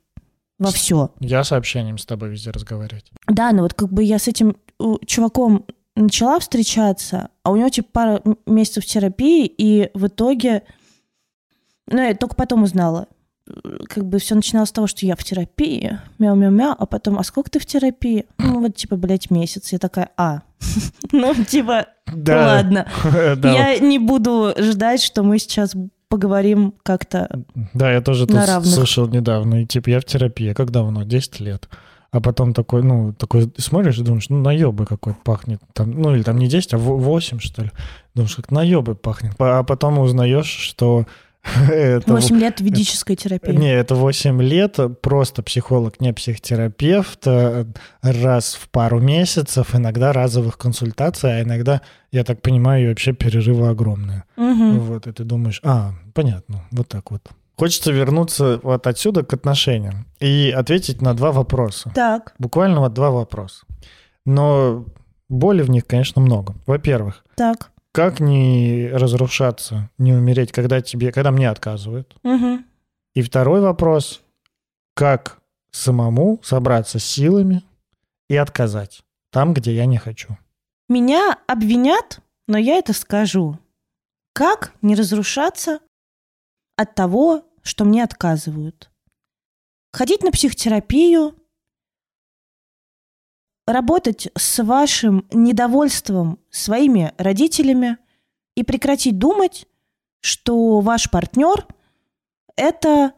[0.59, 1.11] во все.
[1.19, 3.11] Я сообщением с тобой везде разговаривать.
[3.27, 4.57] Да, но вот как бы я с этим
[5.07, 5.67] чуваком
[5.97, 10.63] начала встречаться, а у него типа пара месяцев терапии, и в итоге,
[11.87, 13.09] ну, я только потом узнала,
[13.49, 17.25] Э, как бы все начиналось с того, что я в терапии, мяу-мяу-мяу, а потом, а
[17.25, 18.27] сколько ты в терапии?
[18.39, 19.73] Ну, вот, типа, блядь, месяц.
[19.73, 20.43] Я такая, а,
[21.13, 22.89] ну, типа, ладно.
[23.43, 25.75] Я не буду ждать, что мы сейчас
[26.09, 27.43] поговорим как-то.
[27.73, 29.63] Да, я тоже тут слышал недавно.
[29.63, 30.53] И типа я в терапии.
[30.53, 31.05] Как давно?
[31.05, 31.71] 10 лет.
[32.13, 35.63] А потом такой, ну, такой смотришь и думаешь, ну, наебы какой пахнет.
[35.73, 37.71] Там, ну, или там не 10, а 8, что ли.
[38.15, 39.33] Думаешь, как наебы пахнет.
[39.39, 41.07] А потом узнаешь, что
[41.71, 42.13] это...
[42.13, 43.53] 8 лет ведической терапии.
[43.53, 47.65] Не, это 8 лет, просто психолог, не психотерапевт, э,
[48.03, 54.25] раз в пару месяцев, иногда разовых консультаций, а иногда, я так понимаю, вообще перерывы огромные.
[54.37, 54.81] Мгм.
[54.81, 57.23] Вот, и ты думаешь, а, понятно, вот так вот.
[57.63, 61.93] Хочется вернуться вот отсюда к отношениям и ответить на два вопроса.
[61.95, 63.65] Так, Буквально вот два вопроса.
[64.27, 64.85] Но
[65.29, 66.57] боли в них, конечно, много.
[66.67, 67.71] Во-первых, так.
[67.93, 72.17] как не разрушаться, не умереть, когда тебе, когда мне отказывают?
[72.25, 72.67] Мгм.
[73.15, 74.23] И второй вопрос,
[74.97, 75.39] как
[75.71, 77.63] самому собраться с силами
[78.29, 80.37] и отказать там, где я не хочу.
[80.89, 83.57] Меня обвинят, но я это скажу.
[84.33, 85.79] Как не разрушаться
[86.77, 88.91] от того, что мне отказывают?
[89.93, 91.35] Ходить на психотерапию,
[93.67, 97.99] работать с вашим недовольством своими родителями
[98.57, 99.67] и прекратить думать,
[100.21, 101.67] что ваш партнер–
[102.57, 103.13] это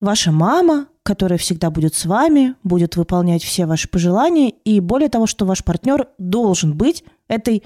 [0.00, 5.26] ваша мама, которая всегда будет с вами, будет выполнять все ваши пожелания, и более того,
[5.26, 7.64] что ваш партнер должен быть этой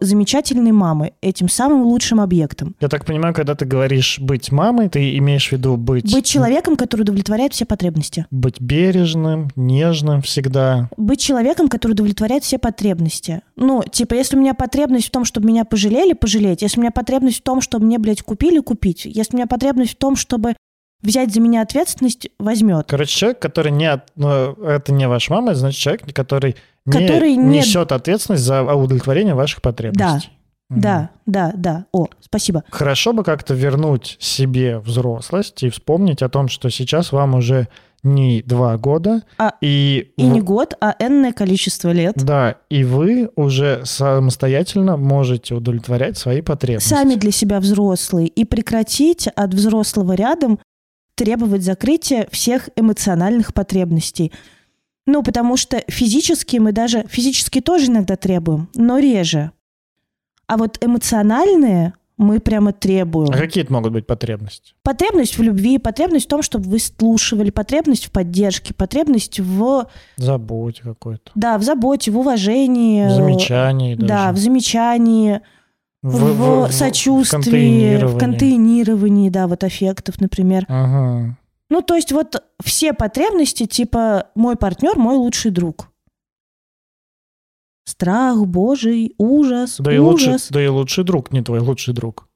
[0.00, 2.74] замечательной мамой, этим самым лучшим объектом.
[2.80, 6.76] Я так понимаю, когда ты говоришь быть мамой, ты имеешь в виду быть, Быть человеком,
[6.76, 8.26] который удовлетворяет все потребности.
[8.30, 10.88] быть бережным, нежным всегда.
[10.96, 13.42] Быть человеком, который удовлетворяет все потребности.
[13.56, 16.62] Ну, типа, если у меня потребность в том, чтобы меня пожалели, пожалеть.
[16.62, 19.04] Если у меня потребность в том, чтобы мне, блядь, купили, купить.
[19.04, 20.54] Если у меня потребность в том, чтобы
[21.04, 22.86] взять за меня ответственность, возьмет.
[22.88, 24.02] Короче, человек, который не...
[24.16, 26.56] ну, это не ваша мама, это значит человек, который,
[26.90, 30.30] Который не не- несет ответственность за удовлетворение ваших потребностей.
[30.70, 30.80] Мгм.
[30.80, 31.84] Да, да, да.
[31.92, 32.64] О, спасибо.
[32.70, 37.68] Хорошо бы как-то вернуть себе взрослость и вспомнить о том, что сейчас вам уже
[38.02, 42.14] не два года, А- и, И в- не год, а энное количество лет.
[42.16, 46.88] да, и вы уже самостоятельно можете удовлетворять свои потребности.
[46.88, 48.28] Сами для себя взрослые.
[48.28, 50.58] И прекратить от взрослого рядом
[51.14, 54.32] требовать закрытия всех эмоциональных потребностей.
[55.06, 57.04] Ну, потому что физически мы даже...
[57.08, 59.50] Физически тоже иногда требуем, но реже.
[60.46, 63.30] А вот эмоциональные мы прямо требуем.
[63.30, 64.74] А какие это могут быть потребности?
[64.82, 70.82] Потребность в любви, потребность в том, чтобы вы слушали, потребность в поддержке, потребность в, Заботе
[70.82, 71.32] какой-то.
[71.34, 73.06] да, в заботе, в уважении.
[73.06, 74.06] В замечании даже.
[74.06, 75.40] Да, в замечании,
[76.04, 78.18] в, сочувствии, в контейнировании.
[78.18, 80.66] контейнировании, да, вот аффектов, например.
[80.68, 81.36] Ага.
[81.70, 85.88] Ну, то есть вот все потребности, типа мой партнер, мой лучший друг.
[87.86, 90.48] Страх Божий, ужас, Да и, лучший, ужас.
[90.50, 92.28] да и лучший друг не твой лучший друг.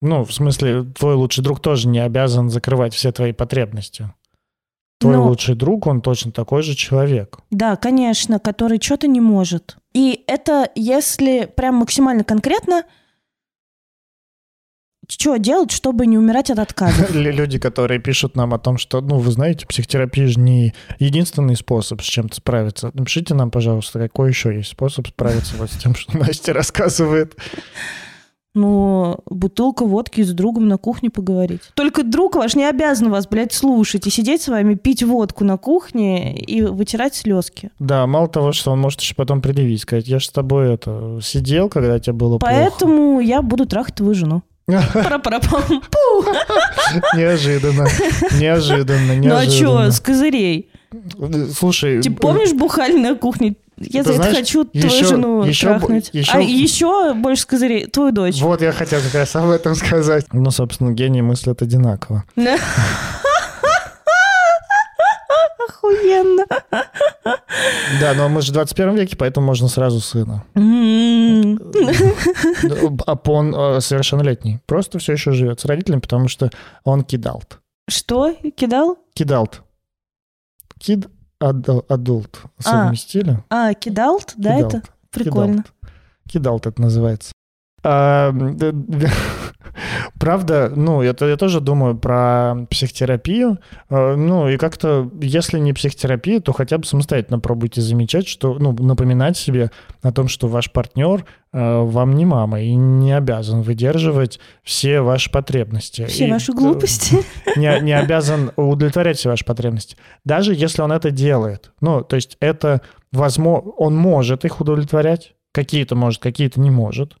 [0.00, 4.12] Ну, в смысле, твой лучший друг тоже не обязан закрывать все твои потребности.
[4.98, 7.40] Твой Но- лучший друг, он точно такой же человек.
[7.50, 9.76] Да, конечно, который что-то не может.
[9.94, 12.84] И это, если прям максимально конкретно,
[15.08, 17.06] что делать, чтобы не умирать от отказа?
[17.12, 21.56] Лю- Люди, которые пишут нам о том, что, ну, вы знаете, психотерапия же не единственный
[21.56, 22.90] способ с чем-то справиться.
[22.94, 27.36] Напишите нам, пожалуйста, какой еще есть способ справиться вот с тем, что Настя рассказывает.
[28.54, 31.62] Ну, бутылка водки с другом на кухне поговорить.
[31.74, 35.56] Только друг ваш не обязан вас, блядь, слушать и сидеть с вами, пить водку на
[35.56, 37.70] кухне и вытирать слезки.
[37.78, 41.18] Да, мало того, что он может еще потом предъявить, сказать, я же с тобой это
[41.22, 42.52] сидел, когда тебе было плохо.
[42.54, 44.42] Поэтому я буду трахать твою жену.
[44.66, 45.82] Пара-пара-пам.
[47.16, 47.86] Неожиданно,
[48.38, 49.90] неожиданно, Ну а что, неожиданно.
[49.90, 50.70] с козырей?
[51.56, 53.56] Слушай, Типа, помнишь, бухали на кухне?
[53.90, 56.10] Я Ты за это знаешь, хочу твою еще- жену еще трахнуть.
[56.12, 58.40] еще- А еще больше с козырей твою дочь.
[58.40, 60.26] Вот я хотел как раз об этом сказать.
[60.32, 62.24] Ну, собственно, гении мыслят одинаково.
[65.68, 66.44] Охуенно.
[68.00, 70.44] Да, но мы же в 21 веке, поэтому можно сразу сына.
[70.54, 71.58] М.
[73.06, 74.60] А он э, совершеннолетний.
[74.66, 76.50] Просто все еще живет с родителями, потому что
[76.84, 77.58] он кидалт.
[77.88, 78.34] Что?
[78.56, 78.98] Кидал?
[79.14, 79.62] Кидалт.
[80.78, 81.06] Kid
[81.48, 82.40] adult.
[82.58, 82.62] А.
[82.62, 83.38] Совместили?
[83.50, 84.34] А, кидалт?
[84.36, 84.74] Да, Кидалт.
[84.74, 85.64] это прикольно.
[86.28, 87.32] Кидалт это называется.
[87.82, 88.72] Д-
[90.18, 93.58] Правда, ну, это я тоже думаю про психотерапию.
[93.88, 98.72] А, Ну, и как-то, если не психотерапия, то хотя бы самостоятельно пробуйте замечать, что, ну,
[98.72, 99.70] напоминать себе
[100.02, 105.30] о том, что ваш партнер а, вам не мама и не обязан выдерживать все ваши
[105.30, 106.06] потребности.
[106.06, 107.16] Все И, ваши э, глупости.
[107.56, 109.96] не, не обязан удовлетворять все ваши потребности.
[110.24, 111.72] Даже если он это делает.
[111.80, 117.16] Ну, то есть это возможно, он может их удовлетворять, какие-то может, какие-то не может.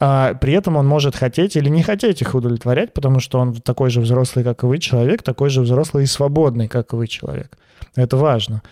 [0.00, 3.90] А при этом он может хотеть или не хотеть их удовлетворять, потому что он такой
[3.90, 7.58] же взрослый, как и вы, человек, такой же взрослый и свободный, как и вы, человек.
[7.96, 8.62] Это важно.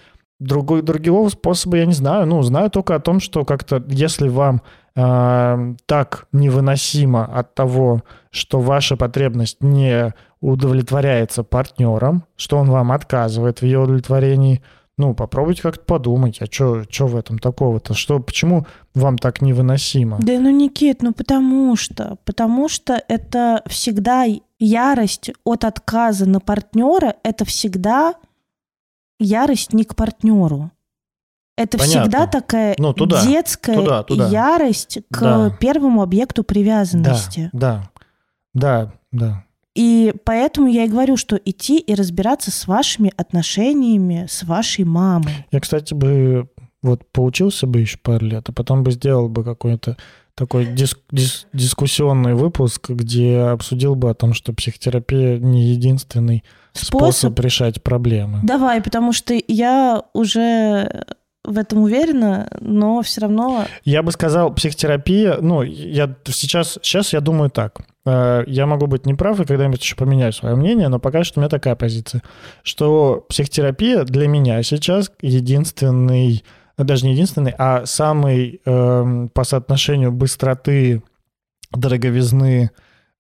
[0.41, 2.27] Другой, другого способа я не знаю.
[2.27, 4.63] Ну, знаю только о том, что как-то, если вам
[4.95, 13.59] э, так невыносимо от того, что ваша потребность не удовлетворяется партнером, что он вам отказывает
[13.59, 14.63] в ее удовлетворении,
[14.99, 17.95] ну, попробуйте как-то подумать, а что в этом такого-то?
[17.95, 20.19] Что, почему вам так невыносимо?
[20.21, 24.27] Да ну, Никит, ну потому что, потому что это всегда
[24.59, 28.15] ярость от отказа на партнера, это всегда
[29.21, 30.71] ярость не к партнеру.
[31.57, 32.03] Это Понятно.
[32.03, 34.29] всегда такая Ну, туда, детская туда, туда.
[34.29, 35.51] ярость к Да.
[35.51, 37.51] первому объекту Да, привязанности.
[37.53, 37.91] да,
[38.55, 39.45] да, да.
[39.79, 45.47] И поэтому я и говорю, что идти и разбираться с вашими отношениями с вашей мамой.
[45.53, 46.49] Я, кстати, бы
[46.83, 49.97] вот поучился бы еще пару лет, а потом бы сделал бы какой-то
[50.35, 56.99] такой дис- дис- дискуссионный выпуск, где обсудил бы о том, что психотерапия не единственный способ,
[57.35, 58.41] Способ решать проблемы.
[58.43, 61.05] Давай, потому что я уже
[61.45, 67.20] в этом уверена, но все равно Я бы сказал, психотерапия, ну, я сейчас, сейчас я
[67.20, 67.81] думаю так.
[68.09, 71.43] Э, Я могу быть неправ и когда-нибудь еще поменяю свое мнение, но пока что у
[71.43, 72.23] меня такая позиция,
[72.63, 76.43] что психотерапия для меня сейчас единственный,
[76.77, 81.03] ну, даже не единственный, а самый эм, по соотношению быстроты,
[81.71, 82.71] дороговизны,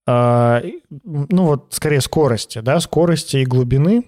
[0.06, 4.04] э, ну вот скорее скорости, да, скорости и глубины,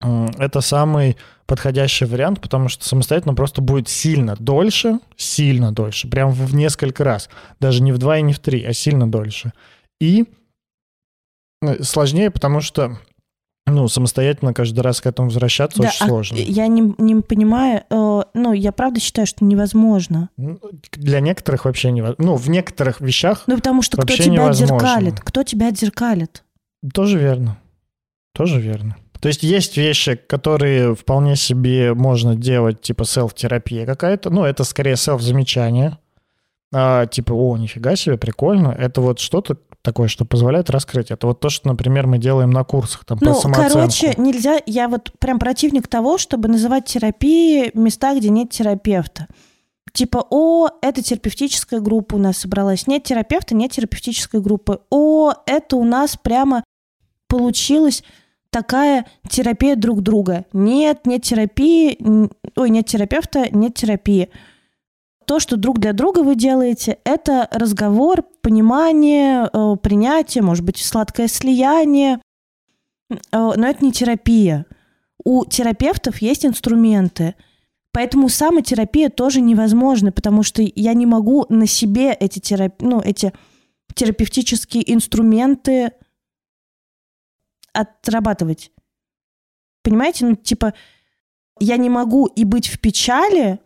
[0.00, 1.16] это самый
[1.46, 7.28] подходящий вариант, потому что самостоятельно просто будет сильно дольше, сильно дольше, прям в несколько раз.
[7.58, 9.52] Даже не в два и не в три, а сильно дольше.
[10.00, 10.26] И
[11.62, 12.98] э, сложнее, потому что
[13.66, 16.36] ну, самостоятельно каждый раз к этому возвращаться Да, очень а сложно.
[16.36, 20.30] я не, не понимаю, э, ну, я правда считаю, что невозможно.
[20.36, 20.58] Ну,
[20.92, 22.24] Для некоторых вообще невозможно.
[22.24, 24.76] Ну, в некоторых вещах Ну, потому что кто тебя невозможно.
[24.76, 25.20] отзеркалит?
[25.20, 26.44] Кто тебя отзеркалит?
[26.94, 27.58] Тоже верно.
[28.32, 28.96] Тоже верно.
[29.20, 34.30] То есть есть вещи, которые вполне себе можно делать, типа селф-терапия какая-то.
[34.30, 35.98] Ну, это скорее селф-замечание.
[36.72, 38.68] А, типа, о, нифига себе, прикольно.
[38.68, 39.56] Это вот что-то
[39.88, 41.10] такое, что позволяет раскрыть.
[41.10, 43.78] Это вот то, что, например, мы делаем на курсах там, по Ну, самооценку.
[43.78, 44.58] короче, нельзя...
[44.66, 49.28] Я вот прям противник того, чтобы называть терапией места, где нет терапевта.
[49.94, 52.86] Типа, о, это терапевтическая группа у нас собралась.
[52.86, 54.80] Нет терапевта, нет терапевтической группы.
[54.90, 56.62] О, это у нас прямо
[57.28, 58.04] получилась
[58.50, 60.44] такая терапия друг друга.
[60.52, 61.98] Нет, нет терапии,
[62.56, 64.28] ой, нет терапевта, нет терапии.
[65.28, 71.28] То, что друг для друга вы делаете, это разговор, понимание, э, принятие, может быть, сладкое
[71.28, 72.20] слияние,
[73.10, 73.16] Э,
[73.56, 74.66] но это не терапия.
[75.24, 77.34] У терапевтов есть инструменты,
[77.92, 82.80] поэтому самотерапия тоже невозможна, потому что я не могу на себе эти, терап...
[82.80, 83.32] ну, эти
[83.94, 85.92] терапевтические инструменты
[87.72, 88.70] отрабатывать.
[89.82, 90.26] Понимаете?
[90.26, 90.74] Ну, типа,
[91.58, 93.58] я не могу и быть в печали,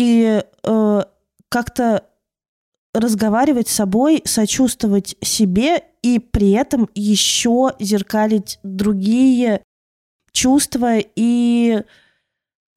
[0.00, 1.02] и э,
[1.50, 2.04] как-то
[2.94, 9.62] разговаривать с собой, сочувствовать себе и при этом еще зеркалить другие
[10.32, 11.82] чувства и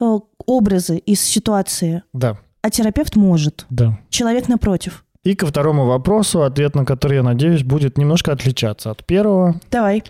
[0.01, 2.03] э, образы из ситуации.
[2.13, 3.65] Да, А терапевт может.
[3.69, 3.97] да.
[4.09, 5.05] Человек напротив.
[5.23, 9.61] И ко второму вопросу, ответ на который, я надеюсь, будет немножко отличаться от первого.
[9.71, 10.03] Давай.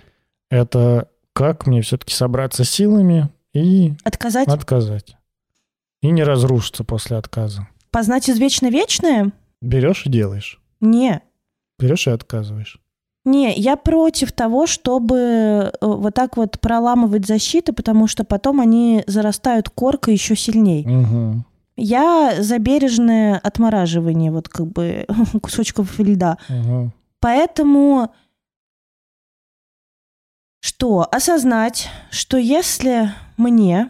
[0.49, 4.47] Это как мне все-таки собраться силами и Отказать.
[4.47, 5.15] отказать.
[6.03, 7.67] И не разрушиться после отказа.
[7.89, 9.31] Познать извечно вечное?
[9.61, 10.59] Берешь и делаешь.
[10.81, 11.21] Не.
[11.79, 12.77] Берешь и отказываешь.
[13.23, 19.05] Не, я против того, чтобы э, вот так вот проламывать защиты, потому что потом они
[19.07, 20.85] зарастают коркой еще сильней.
[20.85, 21.45] Угу.
[21.77, 25.05] Я за бережное отмораживание вот как бы
[25.41, 26.37] кусочков льда.
[26.49, 26.91] Угу.
[27.21, 28.13] Поэтому
[30.59, 31.07] что?
[31.09, 33.89] Осознать, что если мне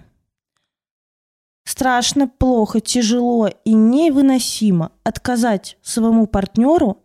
[1.66, 7.02] страшно, плохо, тяжело и невыносимо отказать своему партнеру,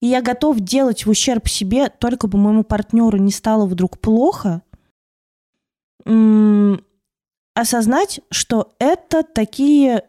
[0.00, 4.62] и я готов делать в ущерб себе, только бы моему партнеру не стало вдруг плохо,
[6.04, 6.84] м,
[7.54, 10.04] осознать, что это такие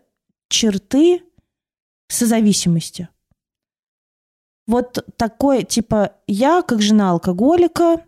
[0.49, 1.23] черты
[2.07, 3.09] созависимости.
[4.65, 8.03] Вот такое, типа, я, как жена алкоголика,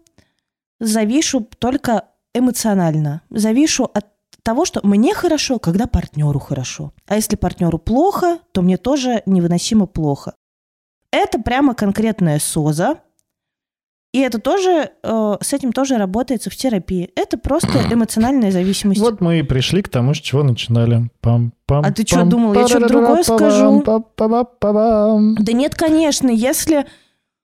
[0.80, 3.22] завишу только эмоционально.
[3.30, 4.15] Завишу от
[4.46, 6.94] того, что мне хорошо, когда партнеру хорошо.
[7.08, 10.36] А если партнеру плохо, то мне тоже невыносимо плохо.
[11.12, 13.00] Это прямо конкретная СОЗа.
[14.14, 17.10] И это тоже, э, с этим тоже работается в терапии.
[17.16, 19.02] Это просто эмоциональная зависимость.
[19.02, 21.10] Вот мы и пришли к тому, с чего начинали.
[21.22, 23.84] Пам -пам А ты чё думал, я что-то другое скажу?
[25.40, 26.86] Да нет, конечно, если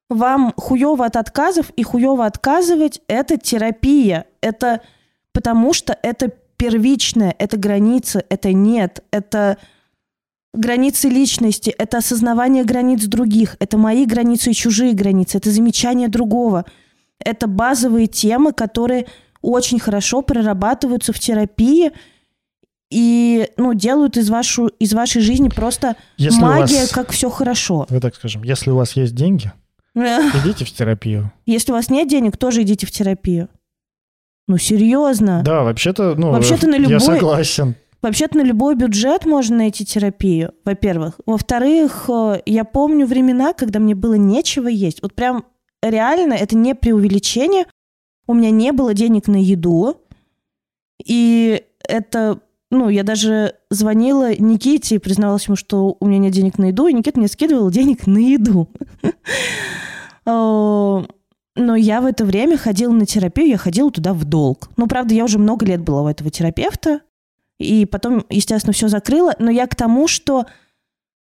[0.08, 4.26] вам хуево от отказов и хуево отказывать, это терапия.
[4.41, 4.82] Это
[5.34, 6.32] потому что это
[6.62, 9.57] первичное, это граница, это нет, это
[10.53, 16.66] границы личности, это осознавание границ других, это мои границы и чужие границы, это замечание другого.
[17.18, 19.07] Это базовые темы, которые
[19.41, 21.93] очень хорошо прорабатываются в терапии
[22.91, 27.88] и ну, делают из, вашу, из вашей жизни просто Если магия, вас- как все хорошо.
[27.89, 29.51] Вы так скажем, если у вас есть деньги,
[29.95, 31.32] идите в терапию.
[31.47, 33.49] Если у вас нет денег, тоже идите в терапию.
[34.47, 35.41] Ну, серьезно.
[35.45, 37.75] Да, вообще-то, ну, Вообще-то на я любой- согласен.
[38.01, 41.19] Вообще-то на любой бюджет можно найти терапию, во-первых.
[41.27, 45.03] Во-вторых, э, я помню времена, когда мне было нечего есть.
[45.03, 45.45] Вот прям
[45.83, 47.65] реально, это не преувеличение.
[48.25, 49.97] У меня не было денег на еду.
[51.05, 52.39] И это,
[52.71, 56.87] ну, я даже звонила Никите и признавалась ему, что у меня нет денег на еду,
[56.87, 58.67] и Никита мне скидывал денег на еду.
[61.56, 64.70] Но я в это время ходила на терапию, я ходила туда в долг.
[64.78, 67.02] Ну, правда, я уже много лет была у этого терапевта,
[67.60, 69.36] и потом, естественно, все закрыла.
[69.38, 70.45] Но я к тому, что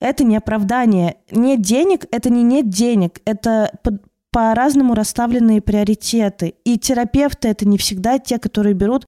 [0.00, 1.16] это не оправдание.
[1.30, 3.20] Нет денег– это не нет денег.
[3.24, 3.98] Это по-
[4.30, 6.54] по-разному расставленные приоритеты.
[6.64, 9.04] И терапевты– это не всегда те, которые берут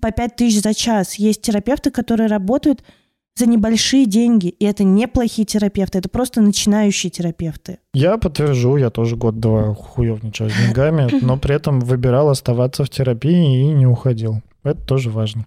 [0.00, 1.14] по 5 тысяч за час.
[1.14, 2.84] Есть терапевты, которые работают
[3.38, 4.48] за небольшие деньги.
[4.48, 7.78] И это неплохие терапевты, это просто начинающие терапевты.
[7.94, 13.60] Я подтвержу, я тоже год-два хуевничал с деньгами, но при этом выбирал оставаться в терапии
[13.60, 14.42] и не уходил.
[14.64, 15.46] Это тоже важно.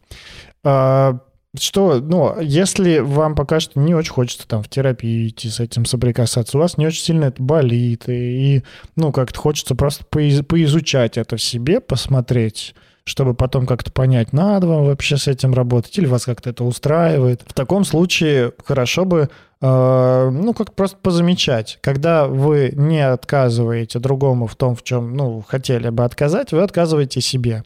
[0.63, 1.19] А,
[1.59, 5.85] что, ну, если вам пока что не очень хочется там в терапию идти, с этим
[5.85, 8.63] соприкасаться, у вас не очень сильно это болит, и, и,
[8.95, 12.73] ну, как-то хочется просто поиз- поизучать это в себе, посмотреть,
[13.11, 17.43] чтобы потом как-то понять, надо вам вообще с этим работать, или вас как-то это устраивает.
[17.45, 19.29] В таком случае хорошо бы
[19.61, 21.77] ну, как просто позамечать.
[21.81, 27.21] Когда вы не отказываете другому в том, в чем, ну, хотели бы отказать, вы отказываете
[27.21, 27.63] себе.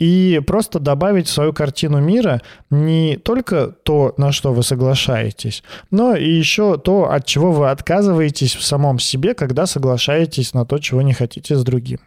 [0.00, 6.16] И просто добавить в свою картину мира не только то, на что вы соглашаетесь, но
[6.16, 11.02] и еще то, от чего вы отказываетесь в самом себе, когда соглашаетесь на то, чего
[11.02, 11.98] не хотите с другим.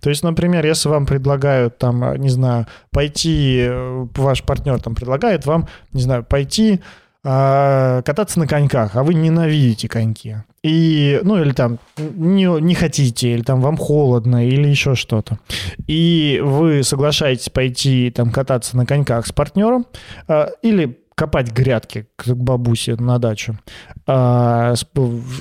[0.00, 4.94] То есть, например, если вам предлагают, там, э, не знаю, пойти, э, ваш партнер там
[4.94, 6.80] предлагает вам, не знаю, пойти
[7.24, 10.36] а, кататься на коньках, а вы ненавидите коньки.
[10.62, 15.38] И, ну, или там не, не хотите, или там вам холодно, или еще что-то.
[15.86, 19.86] И вы соглашаетесь пойти там кататься на коньках с партнером,
[20.26, 23.58] а, или копать грядки к бабусе на дачу,
[24.06, 24.74] а,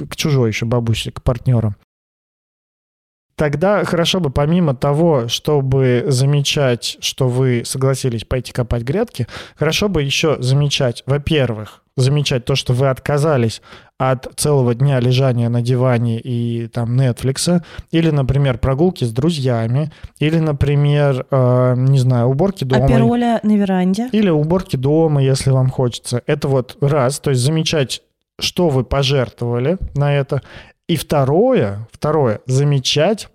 [0.09, 1.75] к чужой еще бабусе, к партнеру.
[3.37, 10.01] Тогда хорошо бы помимо того, чтобы замечать, что вы согласились пойти копать грядки, хорошо бы
[10.01, 13.61] еще замечать, во-первых, замечать то, что вы отказались
[13.99, 17.61] от целого дня лежания на диване и там Netflix,
[17.91, 22.85] или, например, прогулки с друзьями, или, например, э, не знаю, уборки дома.
[22.85, 24.09] Апероля на веранде.
[24.13, 26.23] Или уборки дома, если вам хочется.
[26.25, 28.01] Это вот раз, то есть замечать,
[28.39, 30.41] что вы пожертвовали на это.
[30.87, 33.29] И второе, второе, замечать,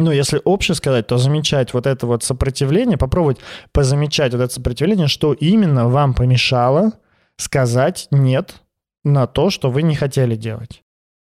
[0.00, 3.38] ну, если обще сказать, то замечать вот это вот сопротивление, попробовать
[3.70, 6.92] позамечать вот это сопротивление, что именно вам помешало
[7.36, 8.56] сказать «нет»
[9.04, 10.82] на то, что вы не хотели делать.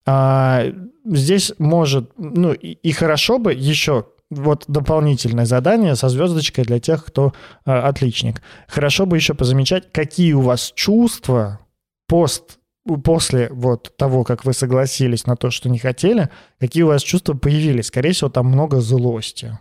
[0.06, 0.66] А,
[1.06, 7.34] здесь может, ну, и, хорошо бы еще вот дополнительное задание со звездочкой для тех, кто
[7.66, 8.42] а, отличник.
[8.68, 11.60] Хорошо бы еще позамечать, какие у вас чувства
[12.08, 12.60] пост
[13.04, 16.30] после вот того, как вы согласились на то, что не хотели,
[16.60, 17.88] какие у вас чувства появились?
[17.88, 19.58] Скорее всего, там много злости.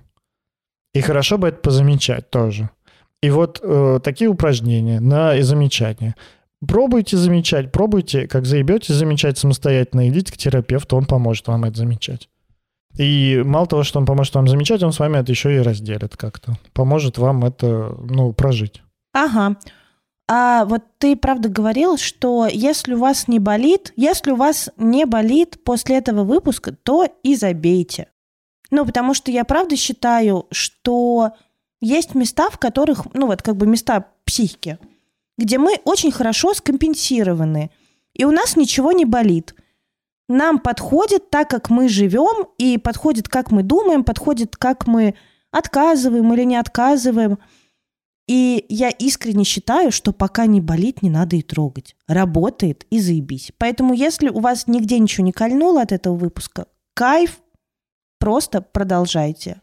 [0.92, 2.70] И хорошо бы это позамечать тоже.
[3.22, 6.14] И вот э, такие упражнения на замечание.
[6.66, 12.28] Пробуйте замечать, пробуйте, как заебете замечать самостоятельно, идите к терапевту, он поможет вам это замечать.
[12.96, 16.16] И мало того, что он поможет вам замечать, он с вами это еще и разделит
[16.16, 16.56] как-то.
[16.72, 18.82] Поможет вам это, ну, прожить.
[19.12, 19.56] Ага.
[20.26, 25.04] А вот ты правда говорил, что если у вас не болит, если у вас не
[25.04, 28.08] болит после этого выпуска, то и забейте.
[28.70, 31.32] Ну, потому что я правда считаю, что
[31.80, 34.78] есть места, в которых, ну вот как бы места психики,
[35.36, 37.70] где мы очень хорошо скомпенсированы,
[38.14, 39.54] и у нас ничего не болит.
[40.26, 45.16] Нам подходит так, как мы живем, и подходит, как мы думаем, подходит, как мы
[45.50, 47.38] отказываем или не отказываем–
[48.26, 51.94] и я искренне считаю, что пока не болит, не надо и трогать.
[52.08, 53.52] Работает и заебись.
[53.58, 57.38] Поэтому если у вас нигде ничего не кольнуло от этого выпуска, кайф,
[58.18, 59.60] просто продолжайте.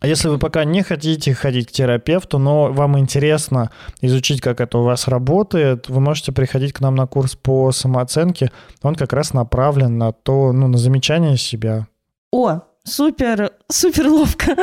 [0.00, 3.70] А если вы пока не хотите ходить к терапевту, но вам интересно
[4.00, 8.50] изучить, как это у вас работает, вы можете приходить к нам на курс по самооценке.
[8.82, 11.86] Он как раз направлен на то, ну, на замечание себя.
[12.32, 14.56] О, Супер, супер ловко.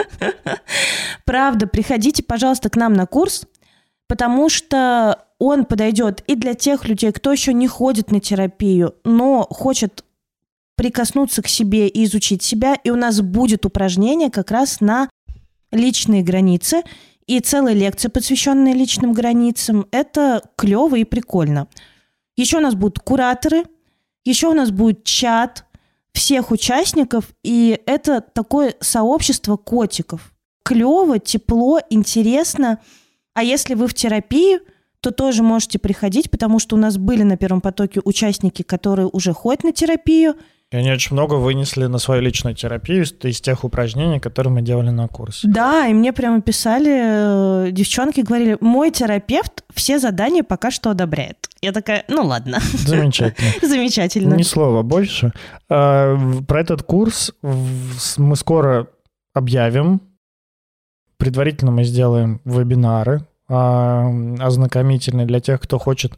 [1.26, 3.46] Правда, приходите, пожалуйста, к нам на курс,
[4.08, 9.44] потому что он подойдет и для тех людей, кто еще не ходит на терапию, но
[9.50, 10.04] хочет
[10.76, 12.76] прикоснуться к себе и изучить себя.
[12.84, 15.10] И у нас будет упражнение как раз на
[15.72, 16.84] личные границы
[17.26, 19.88] и целая лекция, посвященная личным границам.
[19.92, 21.68] Это клево и прикольно.
[22.36, 23.64] Еще у нас будут кураторы,
[24.24, 25.66] еще у нас будет чат,
[26.18, 30.34] всех участников, и это такое сообщество котиков.
[30.64, 32.80] Клево, тепло, интересно.
[33.34, 34.60] А если вы в терапии,
[35.00, 39.32] то тоже можете приходить, потому что у нас были на первом потоке участники, которые уже
[39.34, 40.36] ходят на терапию–
[40.72, 44.90] и они очень много вынесли на свою личную терапию из, тех упражнений, которые мы делали
[44.90, 45.48] на курсе.
[45.48, 51.38] Да, и мне прямо писали, э, девчонки говорили, мой терапевт все задания пока что одобряет.
[51.62, 52.60] Я такая, ну ладно.
[52.74, 53.52] Замечательно.
[53.62, 54.34] Замечательно.
[54.36, 55.32] Ни слова больше.
[55.70, 58.88] А, про этот курс мы скоро
[59.34, 60.02] объявим.
[61.18, 66.14] Предварительно мы сделаем вебинары ознакомительный для тех, кто хочет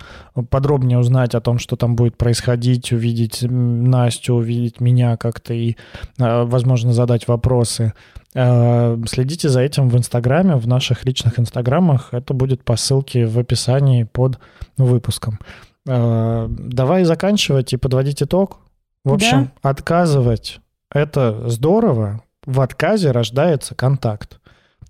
[0.50, 5.76] подробнее узнать о том, что там будет происходить, увидеть Настю, увидеть меня как-то и,
[6.20, 7.94] а, возможно, задать вопросы.
[8.36, 12.14] А, следите за этим в Инстаграме, в наших личных Инстаграмах.
[12.14, 14.40] Это будет по ссылке в описании под
[14.78, 15.40] выпуском.
[15.86, 18.60] Давай заканчивать и подводить итог.
[19.04, 19.70] В общем, да.
[19.70, 20.60] отказывать—
[20.92, 22.22] это здорово.
[22.46, 24.40] В отказе рождается контакт.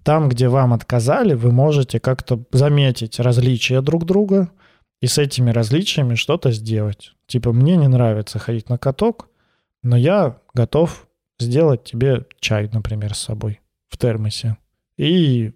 [0.04, 4.50] Там, где вам отказали, вы можете как-то заметить различия друг друга
[5.02, 7.14] и с этими различиями что-то сделать.
[7.28, 9.30] Типа, мне не нравится ходить на каток,
[9.84, 11.08] но я готов
[11.40, 14.58] сделать тебе чай, например, с собой в термосе.
[14.98, 15.54] И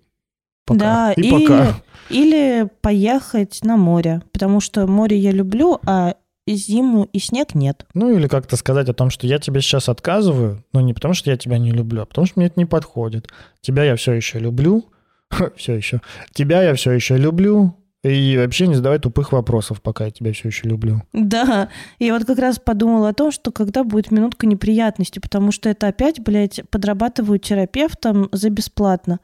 [0.65, 0.79] пока.
[0.79, 1.81] Да, и или, пока.
[2.09, 6.15] или поехать на море, потому что море я люблю, а
[6.45, 7.85] и зиму, и снег нет.
[7.93, 11.31] Ну или как-то сказать о том, что я тебе сейчас отказываю, но не потому, что
[11.31, 13.29] я тебя не люблю, а потому, что мне это не подходит.
[13.61, 14.85] Тебя я все еще люблю,
[15.55, 16.01] все еще.
[16.33, 20.49] Тебя я все еще люблю, и вообще не задавай тупых вопросов, пока я тебя все
[20.49, 21.01] еще люблю.
[21.13, 25.69] Да, я вот как раз подумала о том, что когда будет минутка неприятности, потому что
[25.69, 29.21] это опять, блядь, подрабатываю терапевтом за бесплатно.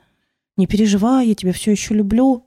[0.55, 2.45] Не переживай, я тебя все еще люблю.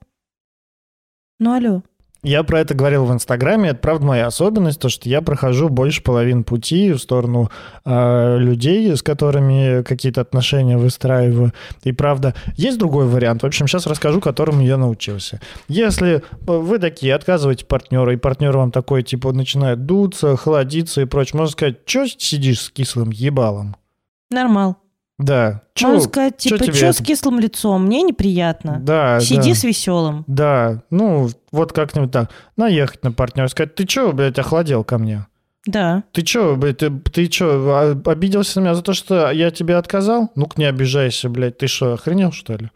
[1.39, 1.83] Ну алло.
[2.23, 3.69] Я про это говорил в Инстаграме.
[3.69, 7.51] Это, правда, моя особенность, то, что я прохожу больше половины пути в сторону
[7.83, 11.53] э, людей, с которыми какие-то отношения выстраиваю.
[11.83, 13.43] И, правда, есть другой вариант.
[13.43, 15.41] В общем, сейчас расскажу, которому я научился.
[15.67, 21.39] Если вы такие отказываете партнеру, и партнер вам такой, типа, начинает дуться, холодиться и прочее,
[21.39, 23.75] можно сказать, что сидишь с кислым ебалом?
[24.31, 24.77] Нормал.
[25.23, 25.61] Да.
[25.73, 27.85] Чё, Можно сказать, типа, что с кислым лицом?
[27.85, 28.79] Мне неприятно.
[28.81, 29.55] Да, Сиди да.
[29.55, 30.23] с веселым.
[30.27, 32.29] Да, ну, вот как-нибудь так.
[32.57, 35.25] Наехать на партнера, сказать, ты что, блядь, охладел ко мне?
[35.65, 36.03] Да.
[36.11, 40.29] Ты что, блядь, ты, ты что, обиделся на меня за то, что я тебе отказал?
[40.35, 42.69] Ну-ка не обижайся, блядь, ты что, охренел, что ли?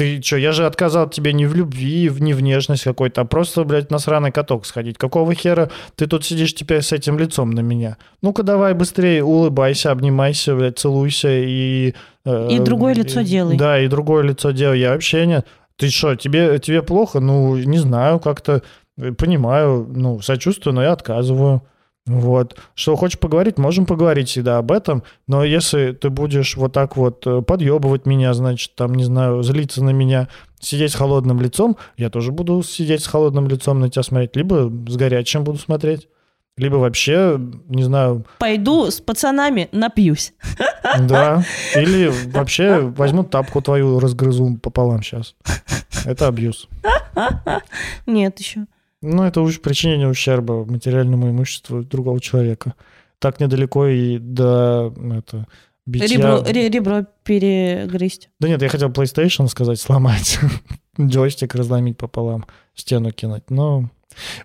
[0.00, 3.64] Ты что, я же отказал тебе не в любви, не в нежность какой-то, а просто,
[3.64, 4.96] блядь, на сраный каток сходить.
[4.96, 7.98] Какого хера ты тут сидишь теперь с этим лицом на меня?
[8.22, 11.92] Ну-ка давай быстрее улыбайся, обнимайся, блядь, целуйся и...
[12.24, 13.58] Э, и другое лицо делай.
[13.58, 14.80] Да, и другое лицо делай.
[14.80, 15.46] Я вообще нет.
[15.76, 17.20] Ты что, тебе, тебе плохо?
[17.20, 18.62] Ну, не знаю, как-то
[19.18, 21.60] понимаю, ну, сочувствую, но я отказываю.
[22.06, 22.58] Вот.
[22.74, 27.26] Что хочешь поговорить, можем поговорить всегда об этом, но если ты будешь вот так вот
[27.26, 30.28] э, подъебывать меня, значит, там, не знаю, злиться на меня,
[30.58, 34.72] сидеть с холодным лицом, я тоже буду сидеть с холодным лицом на тебя смотреть, либо
[34.88, 36.08] с горячим буду смотреть.
[36.56, 40.34] Либо вообще, не знаю, Пойду с пацанами напьюсь.
[41.00, 41.44] да.
[41.74, 45.36] Или вообще возьму тапку твою, разгрызу пополам сейчас.
[46.04, 46.68] Это абьюз.
[48.06, 48.66] Нет еще.
[49.02, 52.74] Ну, это уж причинение ущерба материальному имуществу другого человека.
[53.18, 55.46] Так недалеко и до это,
[55.86, 56.06] битья...
[56.06, 58.30] Ребро, ре- ребро перегрызть.
[58.40, 60.38] Да нет, я хотел PlayStation сказать, сломать.
[61.00, 63.50] Джойстик разломить пополам, стену кинуть.
[63.50, 63.90] Но...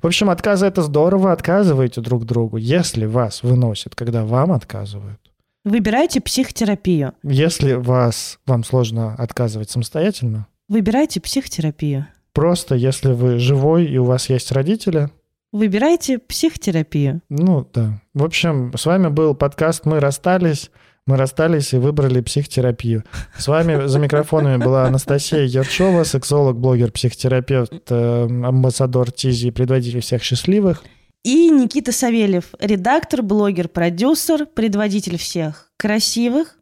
[0.01, 1.31] В общем, отказы— это здорово.
[1.31, 5.19] Отказывайте друг другу, если вас выносят, когда вам отказывают.
[5.63, 7.13] Выбирайте психотерапию.
[7.23, 12.07] Если вас, вам сложно отказывать самостоятельно, Выбирайте психотерапию.
[12.35, 15.09] Просто если вы живой и у вас есть родители,
[15.51, 17.21] Выбирайте психотерапию.
[17.29, 18.01] ну да.
[18.13, 20.69] В общем, с вами был подкаст «Мы расстались».
[21.07, 23.03] Мы расстались и выбрали психотерапию.
[23.37, 30.23] С вами за микрофонами была Анастасия Ерчева, сексолог, блогер, психотерапевт, э, амбассадор ТИЗИ, предводитель всех
[30.23, 30.83] счастливых.
[31.23, 36.57] И Никита Савельев, редактор, блогер, продюсер, предводитель всех красивых,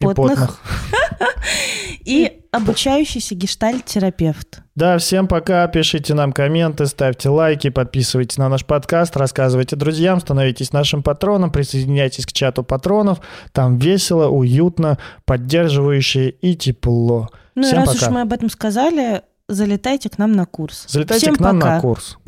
[0.00, 0.28] Потных.
[0.28, 0.60] потных.
[2.04, 4.60] и обучающийся гештальт-терапевт.
[4.74, 5.66] Да, всем пока.
[5.68, 12.26] Пишите нам комменты, ставьте лайки, подписывайтесь на наш подкаст, рассказывайте друзьям, становитесь нашим патроном, присоединяйтесь
[12.26, 13.20] к чату патронов.
[13.52, 17.28] Там весело, уютно, поддерживающе и тепло.
[17.54, 18.06] Ну и Всем раз пока.
[18.06, 20.86] уж мы об этом сказали, залетайте к нам на курс.
[20.88, 21.74] Залетайте Всем к нам пока.
[21.76, 22.18] на курс.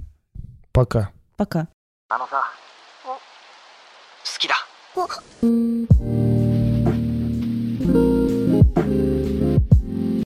[0.73, 1.11] Пока.
[1.37, 1.69] Пока.
[2.09, 2.41] あのさ
[3.05, 4.55] 好きだ